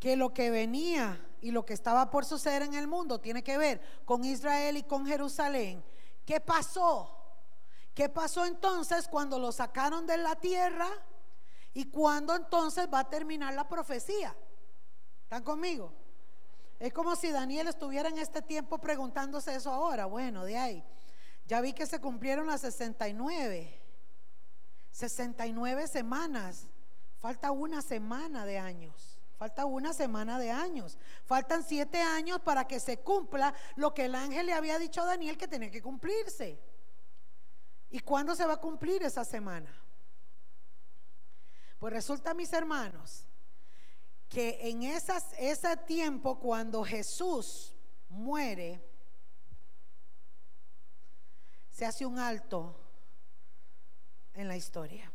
[0.01, 3.59] que lo que venía y lo que estaba por suceder en el mundo tiene que
[3.59, 5.85] ver con Israel y con Jerusalén,
[6.25, 7.17] ¿qué pasó?
[7.95, 10.89] ¿Qué pasó entonces cuando lo sacaron de la tierra?
[11.75, 14.35] ¿Y cuándo entonces va a terminar la profecía?
[15.23, 15.93] ¿Están conmigo?
[16.79, 20.07] Es como si Daniel estuviera en este tiempo preguntándose eso ahora.
[20.07, 20.85] Bueno, de ahí.
[21.47, 23.83] Ya vi que se cumplieron las 69.
[24.91, 26.69] 69 semanas.
[27.19, 29.10] Falta una semana de años.
[29.41, 30.99] Falta una semana de años.
[31.25, 35.07] Faltan siete años para que se cumpla lo que el ángel le había dicho a
[35.07, 36.61] Daniel que tenía que cumplirse.
[37.89, 39.75] ¿Y cuándo se va a cumplir esa semana?
[41.79, 43.25] Pues resulta, mis hermanos,
[44.29, 47.75] que en esas, ese tiempo cuando Jesús
[48.11, 48.87] muere,
[51.71, 52.79] se hace un alto
[54.35, 55.10] en la historia.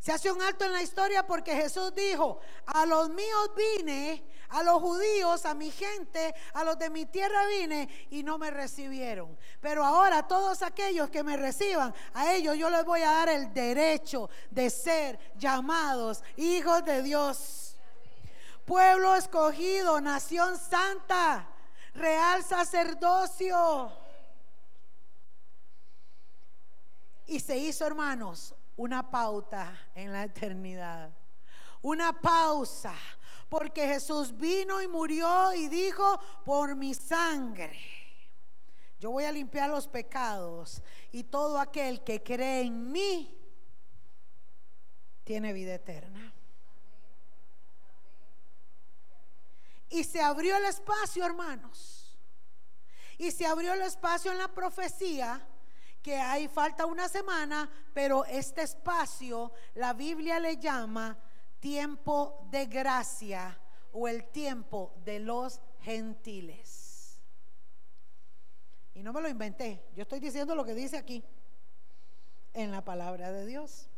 [0.00, 4.62] Se hace un alto en la historia porque Jesús dijo, a los míos vine, a
[4.62, 9.36] los judíos, a mi gente, a los de mi tierra vine y no me recibieron.
[9.60, 13.52] Pero ahora todos aquellos que me reciban, a ellos yo les voy a dar el
[13.52, 17.76] derecho de ser llamados hijos de Dios.
[18.64, 21.46] Pueblo escogido, nación santa,
[21.92, 23.92] real sacerdocio.
[27.26, 31.10] Y se hizo, hermanos, una pauta en la eternidad.
[31.82, 32.94] Una pausa.
[33.50, 37.78] Porque Jesús vino y murió y dijo, por mi sangre.
[38.98, 43.36] Yo voy a limpiar los pecados y todo aquel que cree en mí
[45.24, 46.32] tiene vida eterna.
[49.90, 52.18] Y se abrió el espacio, hermanos.
[53.18, 55.46] Y se abrió el espacio en la profecía
[56.02, 61.18] que hay falta una semana, pero este espacio la Biblia le llama
[61.58, 63.58] tiempo de gracia
[63.92, 67.20] o el tiempo de los gentiles.
[68.94, 71.24] Y no me lo inventé, yo estoy diciendo lo que dice aquí
[72.52, 73.88] en la palabra de Dios.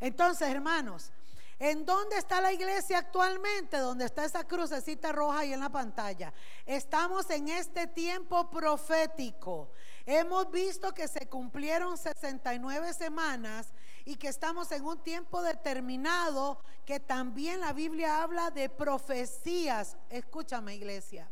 [0.00, 1.12] Entonces, hermanos,
[1.58, 3.78] ¿En dónde está la iglesia actualmente?
[3.78, 6.32] Donde está esa crucecita roja ahí en la pantalla.
[6.66, 9.70] Estamos en este tiempo profético.
[10.06, 13.68] Hemos visto que se cumplieron 69 semanas
[14.04, 19.96] y que estamos en un tiempo determinado que también la Biblia habla de profecías.
[20.10, 21.30] Escúchame iglesia.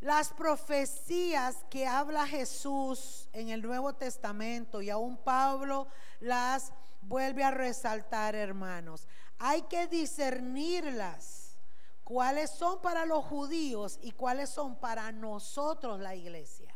[0.00, 5.88] Las profecías que habla Jesús en el Nuevo Testamento y aún Pablo
[6.20, 9.08] las vuelve a resaltar, hermanos.
[9.40, 11.56] Hay que discernirlas.
[12.04, 16.67] ¿Cuáles son para los judíos y cuáles son para nosotros la iglesia?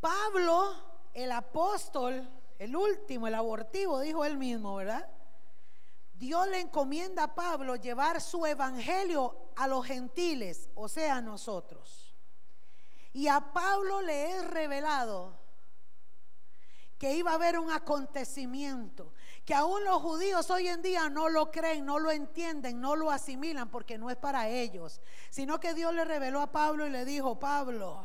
[0.00, 0.74] Pablo,
[1.14, 2.28] el apóstol,
[2.58, 5.08] el último, el abortivo, dijo él mismo, ¿verdad?
[6.14, 12.14] Dios le encomienda a Pablo llevar su evangelio a los gentiles, o sea, a nosotros.
[13.12, 15.38] Y a Pablo le es revelado
[16.98, 19.12] que iba a haber un acontecimiento,
[19.44, 23.12] que aún los judíos hoy en día no lo creen, no lo entienden, no lo
[23.12, 27.04] asimilan porque no es para ellos, sino que Dios le reveló a Pablo y le
[27.04, 28.04] dijo, Pablo,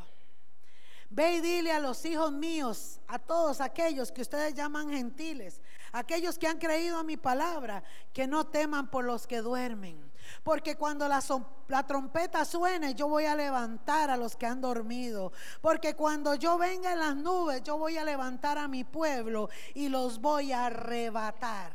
[1.14, 5.62] Ve y dile a los hijos míos, a todos aquellos que ustedes llaman gentiles,
[5.92, 10.12] aquellos que han creído a mi palabra, que no teman por los que duermen.
[10.44, 11.22] Porque cuando la,
[11.68, 15.32] la, trompeta suene, yo voy a levantar a los que han dormido.
[15.62, 19.90] Porque cuando yo venga en las nubes, yo voy a levantar a mi pueblo y
[19.90, 21.74] los voy a arrebatar.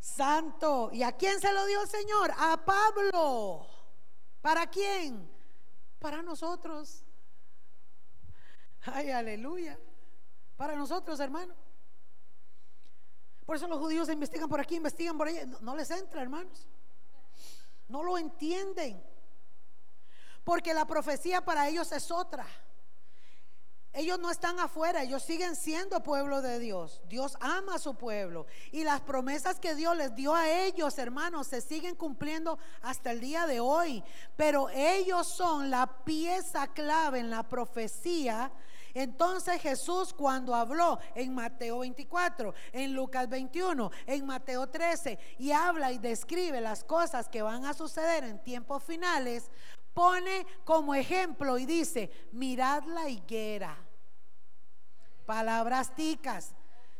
[0.00, 0.90] Santo.
[0.92, 2.32] ¿Y a quién se lo dio el Señor?
[2.36, 3.68] A Pablo.
[4.40, 5.30] ¿Para quién?
[6.02, 7.04] Para nosotros.
[8.82, 9.78] Ay, aleluya.
[10.56, 11.54] Para nosotros, hermano.
[13.46, 15.46] Por eso los judíos investigan por aquí, investigan por allá.
[15.60, 16.66] No, les entra, hermanos.
[17.86, 19.00] No lo entienden.
[20.42, 22.46] Porque la profecía para ellos es otra.
[23.94, 27.02] Ellos no están afuera, ellos siguen siendo pueblo de Dios.
[27.08, 28.46] Dios ama a su pueblo.
[28.70, 33.20] Y las promesas que Dios les dio a ellos, hermanos, se siguen cumpliendo hasta el
[33.20, 34.02] día de hoy.
[34.34, 38.50] Pero ellos son la pieza clave en la profecía.
[38.94, 45.92] Entonces Jesús cuando habló en Mateo 24, en Lucas 21, en Mateo 13, y habla
[45.92, 49.50] y describe las cosas que van a suceder en tiempos finales,
[49.94, 53.76] pone como ejemplo y dice, mirad la higuera.
[55.26, 56.54] Palabras ticas.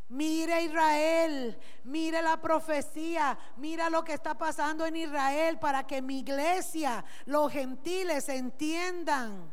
[0.08, 6.18] Mire Israel, mire la profecía, mira lo que está pasando en Israel para que mi
[6.18, 9.50] iglesia, los gentiles entiendan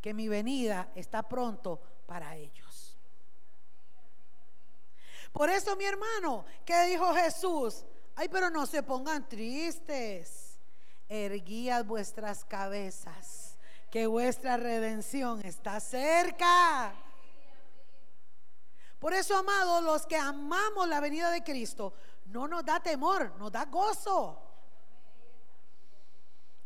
[0.00, 2.98] que mi venida está pronto para ellos.
[5.32, 7.84] Por eso, mi hermano, ¿qué dijo Jesús?
[8.16, 10.47] Ay, pero no se pongan tristes.
[11.08, 13.56] Erguíad vuestras cabezas,
[13.90, 16.92] que vuestra redención está cerca.
[18.98, 21.94] Por eso, amados, los que amamos la venida de Cristo,
[22.26, 24.42] no nos da temor, nos da gozo.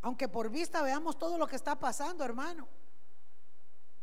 [0.00, 2.66] Aunque por vista veamos todo lo que está pasando, hermano.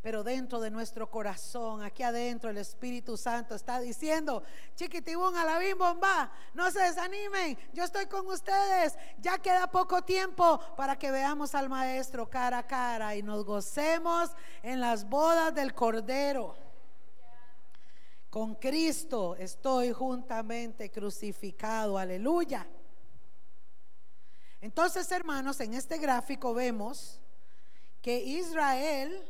[0.01, 4.43] Pero dentro de nuestro corazón, aquí adentro, el Espíritu Santo está diciendo,
[4.75, 10.97] chiquitibón, alabín, bomba, no se desanimen, yo estoy con ustedes, ya queda poco tiempo para
[10.97, 14.31] que veamos al Maestro cara a cara y nos gocemos
[14.63, 16.55] en las bodas del Cordero.
[18.29, 22.65] Con Cristo estoy juntamente crucificado, aleluya.
[24.61, 27.19] Entonces, hermanos, en este gráfico vemos
[28.01, 29.29] que Israel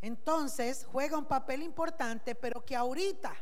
[0.00, 3.34] entonces juega un papel importante, pero que ahorita,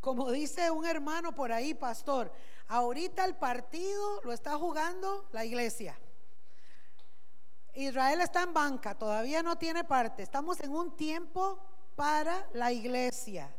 [0.00, 2.32] como dice un hermano por ahí, pastor,
[2.68, 5.98] ahorita el partido lo está jugando la iglesia.
[7.74, 10.22] Israel está en banca, todavía no tiene parte.
[10.22, 11.58] Estamos en un tiempo
[11.96, 13.52] para la iglesia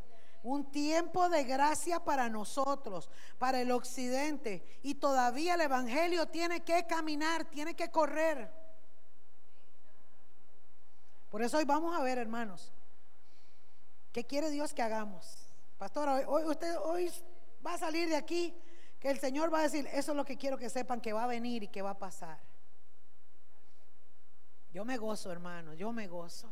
[0.46, 4.78] un tiempo de gracia para nosotros, para el occidente.
[4.82, 8.48] Y todavía el Evangelio tiene que caminar, tiene que correr.
[11.30, 12.72] Por eso hoy vamos a ver, hermanos,
[14.12, 15.52] ¿qué quiere Dios que hagamos?
[15.78, 17.10] Pastor, hoy, usted hoy
[17.64, 18.54] va a salir de aquí
[18.98, 21.24] que el Señor va a decir, eso es lo que quiero que sepan que va
[21.24, 22.38] a venir y que va a pasar.
[24.72, 26.50] Yo me gozo, hermanos, yo me gozo.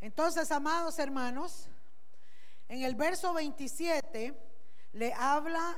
[0.00, 1.68] Entonces, amados hermanos,
[2.68, 4.34] en el verso 27
[4.92, 5.76] le habla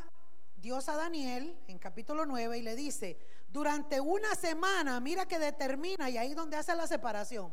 [0.57, 6.11] Dios a Daniel en capítulo 9 y le dice, durante una semana, mira que determina,
[6.11, 7.53] y ahí donde hace la separación,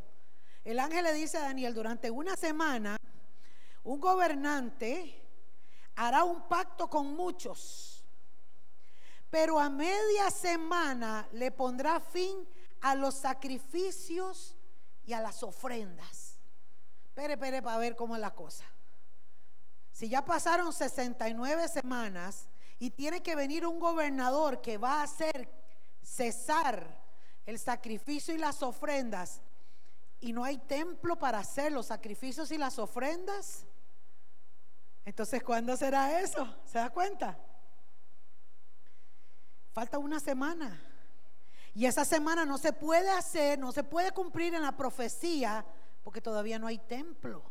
[0.65, 2.97] el ángel le dice a Daniel, durante una semana,
[3.83, 5.21] un gobernante
[5.95, 8.03] hará un pacto con muchos,
[9.29, 12.47] pero a media semana le pondrá fin
[12.81, 14.55] a los sacrificios
[15.05, 16.39] y a las ofrendas.
[17.05, 18.65] Espere, espere para ver cómo es la cosa.
[19.91, 22.47] Si ya pasaron 69 semanas
[22.79, 25.47] y tiene que venir un gobernador que va a hacer
[26.01, 27.05] cesar
[27.45, 29.41] el sacrificio y las ofrendas
[30.25, 33.63] y no hay templo para hacer los sacrificios y las ofrendas,
[35.05, 36.51] entonces ¿cuándo será eso?
[36.65, 37.37] ¿Se da cuenta?
[39.71, 40.81] Falta una semana.
[41.75, 45.63] Y esa semana no se puede hacer, no se puede cumplir en la profecía
[46.03, 47.43] porque todavía no hay templo.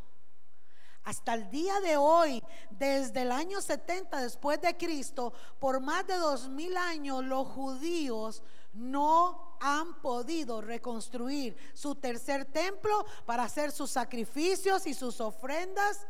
[1.05, 6.15] Hasta el día de hoy, desde el año 70 después de Cristo, por más de
[6.15, 13.91] dos mil años, los judíos no han podido reconstruir su tercer templo para hacer sus
[13.91, 16.05] sacrificios y sus ofrendas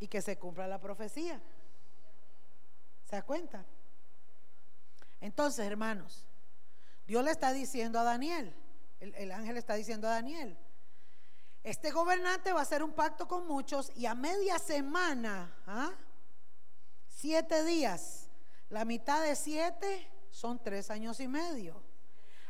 [0.00, 1.40] y que se cumpla la profecía.
[3.04, 3.64] ¿Se da cuenta?
[5.20, 6.24] Entonces, hermanos,
[7.06, 8.54] Dios le está diciendo a Daniel,
[9.00, 10.56] el, el ángel está diciendo a Daniel,
[11.64, 15.92] este gobernante va a hacer un pacto con muchos y a media semana, ¿ah?
[17.08, 18.28] siete días,
[18.68, 21.82] la mitad de siete son tres años y medio.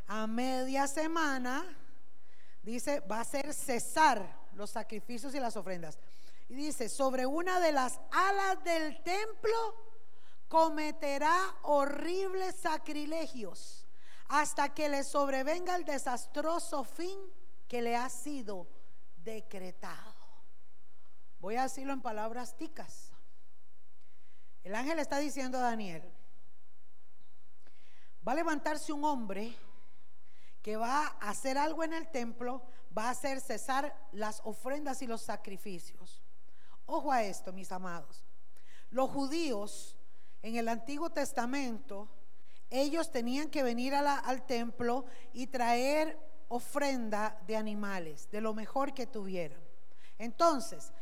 [0.09, 1.63] A media semana,
[2.63, 5.99] dice, va a hacer cesar los sacrificios y las ofrendas.
[6.47, 9.75] Y dice, sobre una de las alas del templo
[10.47, 13.85] cometerá horribles sacrilegios
[14.29, 17.19] hasta que le sobrevenga el desastroso fin
[17.67, 18.67] que le ha sido
[19.23, 20.15] decretado.
[21.39, 23.11] Voy a decirlo en palabras ticas.
[24.63, 26.03] El ángel está diciendo a Daniel,
[28.27, 29.55] va a levantarse un hombre
[30.69, 32.61] que va a hacer algo en el templo,
[32.95, 36.21] va a hacer cesar las ofrendas y los sacrificios.
[36.85, 38.23] Ojo a esto, mis amados.
[38.91, 39.97] Los judíos
[40.43, 42.07] en el Antiguo Testamento,
[42.69, 49.07] ellos tenían que venir al templo y traer ofrenda de animales, de lo mejor que
[49.07, 49.63] tuvieran.
[50.19, 50.93] Entonces,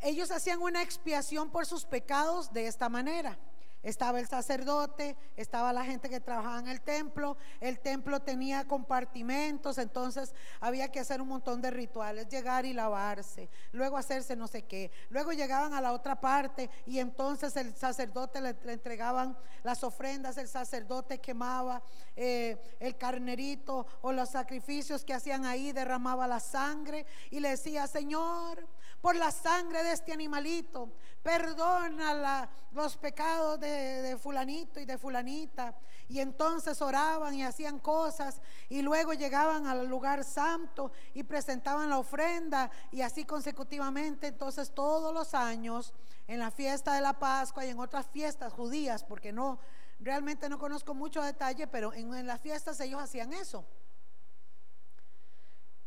[0.00, 3.38] ellos hacían una expiación por sus pecados de esta manera.
[3.82, 9.78] Estaba el sacerdote, estaba la gente que trabajaba en el templo, el templo tenía compartimentos,
[9.78, 14.62] entonces había que hacer un montón de rituales, llegar y lavarse, luego hacerse no sé
[14.62, 20.36] qué, luego llegaban a la otra parte y entonces el sacerdote le, entregaban las ofrendas,
[20.36, 21.82] el sacerdote quemaba
[22.14, 27.86] eh, el carnerito o los sacrificios que hacían ahí, derramaba la sangre y le decía,
[27.88, 28.66] Señor,
[29.00, 35.74] por la sangre de este animalito, perdona los pecados de de, fulanito y de fulanita.
[36.08, 41.98] Y entonces oraban y hacían cosas y luego llegaban al lugar santo y presentaban la
[41.98, 44.28] ofrenda y así consecutivamente.
[44.28, 45.92] Entonces todos los años
[46.26, 49.58] en la fiesta de la Pascua y en otras fiestas judías, porque no,
[50.00, 53.64] realmente no conozco mucho detalle, pero en, en las fiestas ellos hacían eso.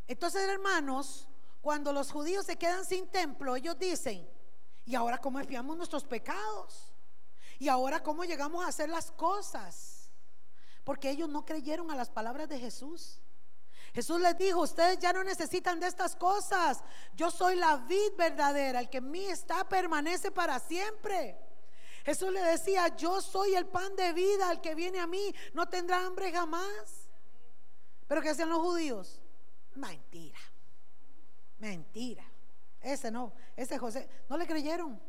[0.07, 1.27] Entonces, hermanos,
[1.61, 4.27] cuando los judíos se quedan sin templo, ellos dicen,
[4.85, 6.94] ¿y ahora cómo expiamos nuestros pecados?
[7.59, 10.09] ¿Y ahora cómo llegamos a hacer las cosas?
[10.83, 13.21] Porque ellos no creyeron a las palabras de Jesús.
[13.93, 16.83] Jesús les dijo, ustedes ya no necesitan de estas cosas.
[17.15, 21.37] Yo soy la vid verdadera, el que en mí está permanece para siempre.
[22.03, 25.67] Jesús le decía, yo soy el pan de vida, el que viene a mí no
[25.67, 27.09] tendrá hambre jamás.
[28.07, 29.21] Pero ¿qué hacían los judíos?
[29.75, 30.39] Mentira.
[31.57, 32.23] Mentira.
[32.81, 35.01] Ese no, ese José, no le creyeron.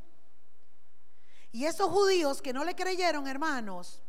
[1.52, 4.02] Y esos judíos que no le creyeron, hermanos,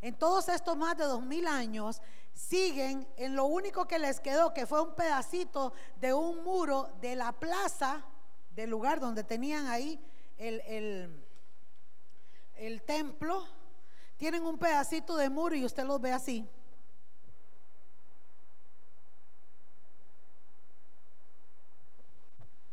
[0.00, 2.00] en todos estos más de dos mil años,
[2.34, 7.16] siguen en lo único que les quedó, que fue un pedacito de un muro de
[7.16, 8.04] la plaza,
[8.50, 10.00] del lugar donde tenían ahí
[10.38, 11.22] el,
[12.56, 13.46] el, templo.
[14.16, 16.48] Tienen un pedacito de muro y usted los ve así.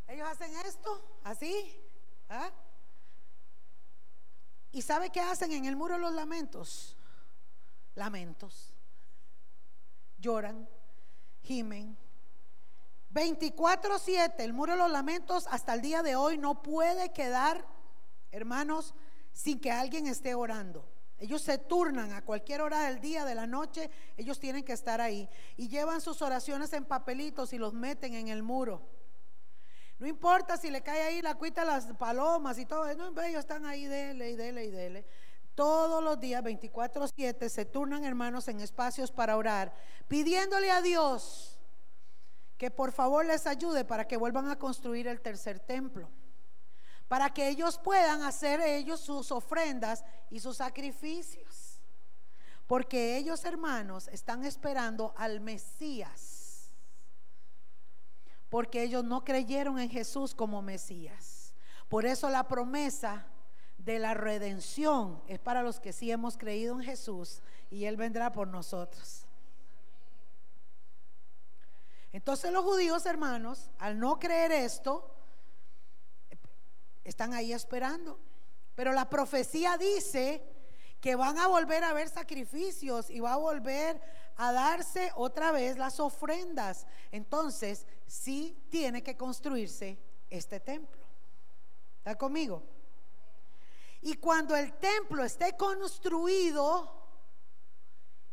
[0.08, 1.80] Ellos hacen esto, así.
[2.30, 2.52] ¿ah?
[4.72, 6.96] ¿Y sabe qué hacen en el muro los lamentos?
[7.96, 8.74] Lamentos.
[10.20, 10.68] Lloran,
[11.42, 11.98] gimen.
[13.14, 17.66] 24-7, el muro de los lamentos hasta el día de hoy no puede quedar,
[18.32, 18.94] hermanos,
[19.32, 20.88] sin que alguien esté orando.
[21.20, 25.02] Ellos se turnan a cualquier hora del día, de la noche, ellos tienen que estar
[25.02, 25.28] ahí.
[25.56, 28.97] Y llevan sus oraciones en papelitos y los meten en el muro.
[30.00, 33.40] No importa si le cae ahí la cuita a las palomas y todo, no, ellos
[33.40, 35.06] están ahí, dele y dele y dele.
[35.56, 39.74] Todos los días, 24-7, se turnan hermanos en espacios para orar,
[40.08, 41.60] pidiéndole a Dios
[42.60, 46.10] que por favor les ayude para que vuelvan a construir el tercer templo,
[47.08, 51.82] para que ellos puedan hacer ellos sus ofrendas y sus sacrificios,
[52.68, 56.37] porque ellos hermanos están esperando al Mesías
[58.50, 61.54] porque ellos no creyeron en Jesús como Mesías.
[61.90, 63.28] Por eso la promesa
[63.78, 68.32] de la redención es para los que sí hemos creído en Jesús y Él vendrá
[68.32, 69.26] por nosotros.
[72.12, 75.14] Entonces los judíos, hermanos, al no creer esto,
[77.04, 78.20] están ahí esperando.
[78.76, 80.44] Pero la profecía dice
[81.00, 84.02] que van a volver a ver sacrificios y va a volver
[84.38, 86.86] a darse otra vez las ofrendas.
[87.12, 91.02] Entonces, sí tiene que construirse este templo.
[91.98, 92.64] ¿Está conmigo?
[94.02, 96.94] Y cuando el templo esté construido,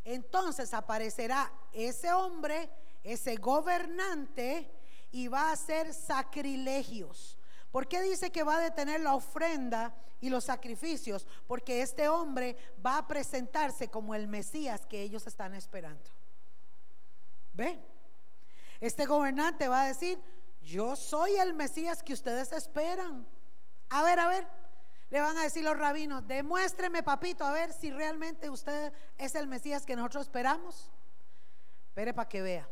[0.04, 2.70] entonces aparecerá ese hombre,
[3.02, 4.70] ese gobernante,
[5.10, 7.38] y va a hacer sacrilegios.
[7.74, 11.26] ¿Por qué dice que va a detener la ofrenda y los sacrificios?
[11.48, 12.56] Porque este hombre
[12.86, 16.08] va a presentarse como el Mesías que ellos están esperando.
[17.52, 17.84] ¿Ve?
[18.78, 20.20] Este gobernante va a decir,
[20.62, 23.26] yo soy el Mesías que ustedes esperan.
[23.88, 24.46] A ver, a ver,
[25.10, 29.48] le van a decir los rabinos, demuéstreme papito, a ver si realmente usted es el
[29.48, 30.92] Mesías que nosotros esperamos.
[31.88, 32.68] Espere para que vea.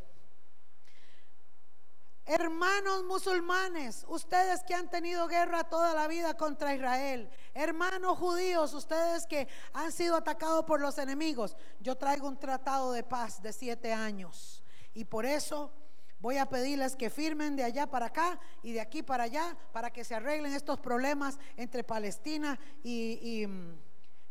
[2.34, 9.26] Hermanos musulmanes, ustedes que han tenido guerra toda la vida contra Israel, hermanos judíos, ustedes
[9.26, 13.92] que han sido atacados por los enemigos, yo traigo un tratado de paz de siete
[13.92, 14.62] años
[14.94, 15.72] y por eso
[16.20, 19.90] Voy a pedirles que firmen de allá para acá y de aquí para allá para
[19.90, 23.74] que se arreglen estos problemas entre Palestina y, mm,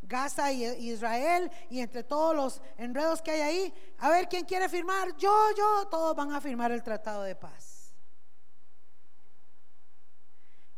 [0.00, 3.74] Gaza y Israel y entre todos los enredos que hay ahí.
[3.98, 5.14] A ver quién quiere firmar.
[5.18, 7.71] Yo, yo, todos van a firmar el tratado de paz.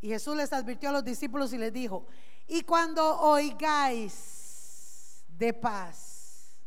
[0.05, 2.07] Y Jesús les advirtió a los discípulos y les dijo,
[2.47, 6.61] y cuando oigáis de paz,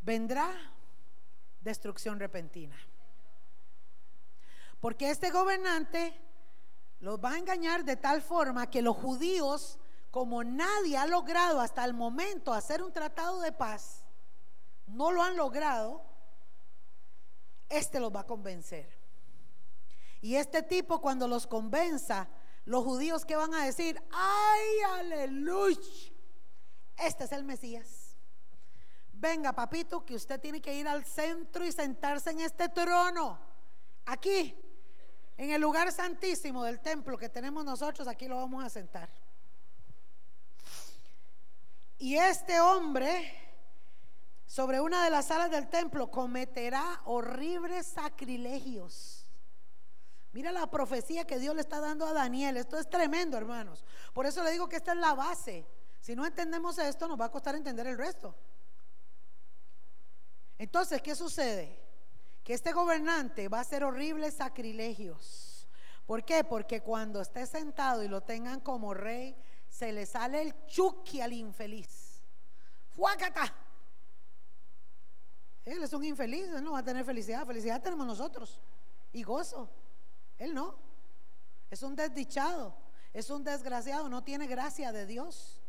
[0.00, 0.48] vendrá
[1.60, 2.78] destrucción repentina.
[4.78, 6.16] Porque este gobernante
[7.00, 9.80] los va a engañar de tal forma que los judíos,
[10.12, 14.04] como nadie ha logrado hasta el momento hacer un tratado de paz,
[14.86, 16.04] no lo han logrado,
[17.68, 18.96] este los va a convencer.
[20.20, 22.28] Y este tipo cuando los convenza,
[22.68, 25.80] los judíos que van a decir, ay, aleluya,
[26.98, 28.14] este es el Mesías.
[29.10, 33.38] Venga, papito, que usted tiene que ir al centro y sentarse en este trono.
[34.04, 34.54] Aquí,
[35.38, 39.08] en el lugar santísimo del templo que tenemos nosotros, aquí lo vamos a sentar.
[41.96, 43.32] Y este hombre
[44.44, 49.27] sobre una de las salas del templo cometerá horribles sacrilegios.
[50.38, 52.58] Mira la profecía que Dios le está dando a Daniel.
[52.58, 53.84] Esto es tremendo, hermanos.
[54.12, 55.66] Por eso le digo que esta es la base.
[56.00, 58.36] Si no entendemos esto, nos va a costar entender el resto.
[60.56, 61.76] Entonces, ¿qué sucede?
[62.44, 65.66] Que este gobernante va a hacer horribles sacrilegios.
[66.06, 66.44] ¿Por qué?
[66.44, 69.34] Porque cuando esté sentado y lo tengan como rey,
[69.68, 72.22] se le sale el chuki al infeliz.
[72.90, 73.52] ¡Fuácata!
[75.64, 77.44] Él es un infeliz, él no va a tener felicidad.
[77.44, 78.60] Felicidad tenemos nosotros
[79.12, 79.68] y gozo.
[80.38, 80.76] Él no.
[81.70, 82.74] Es un desdichado,
[83.12, 85.60] es un desgraciado, no tiene gracia de Dios.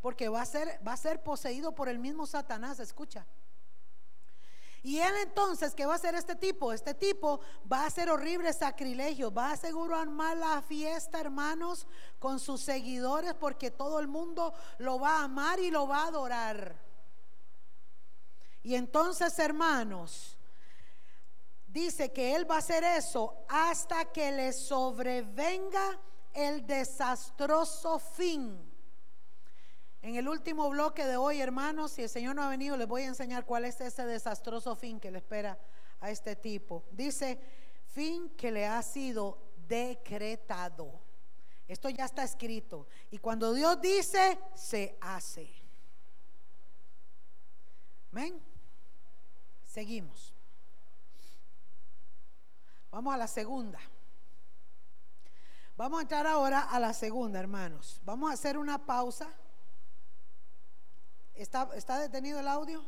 [0.00, 3.26] Porque va a ser, va a ser poseído por el mismo Satanás, escucha.
[4.84, 6.72] Y él entonces, ¿qué va a hacer este tipo?
[6.72, 7.40] Este tipo
[7.72, 11.86] va a hacer horribles sacrilegios, va a asegurar mal la fiesta, hermanos,
[12.18, 16.08] con sus seguidores, porque todo el mundo lo va a amar y lo va a
[16.08, 16.74] adorar.
[18.64, 20.36] Y entonces, hermanos,
[21.72, 25.98] dice que él va a hacer eso hasta que le sobrevenga
[26.34, 28.70] el desastroso fin.
[30.02, 33.02] En el último bloque de hoy, hermanos, si el Señor no ha venido, les voy
[33.02, 35.58] a enseñar cuál es ese desastroso fin que le espera
[36.00, 36.84] a este tipo.
[36.90, 37.38] Dice,
[37.86, 41.00] fin que le ha sido decretado.
[41.68, 42.88] Esto ya está escrito.
[43.10, 45.48] Y cuando Dios dice, se hace.
[48.10, 48.42] Amén.
[49.64, 50.31] Seguimos.
[52.92, 53.80] Vamos a la segunda.
[55.78, 58.02] Vamos a entrar ahora a la segunda, hermanos.
[58.04, 59.32] Vamos a hacer una pausa.
[61.34, 62.84] ¿Está, está detenido el audio?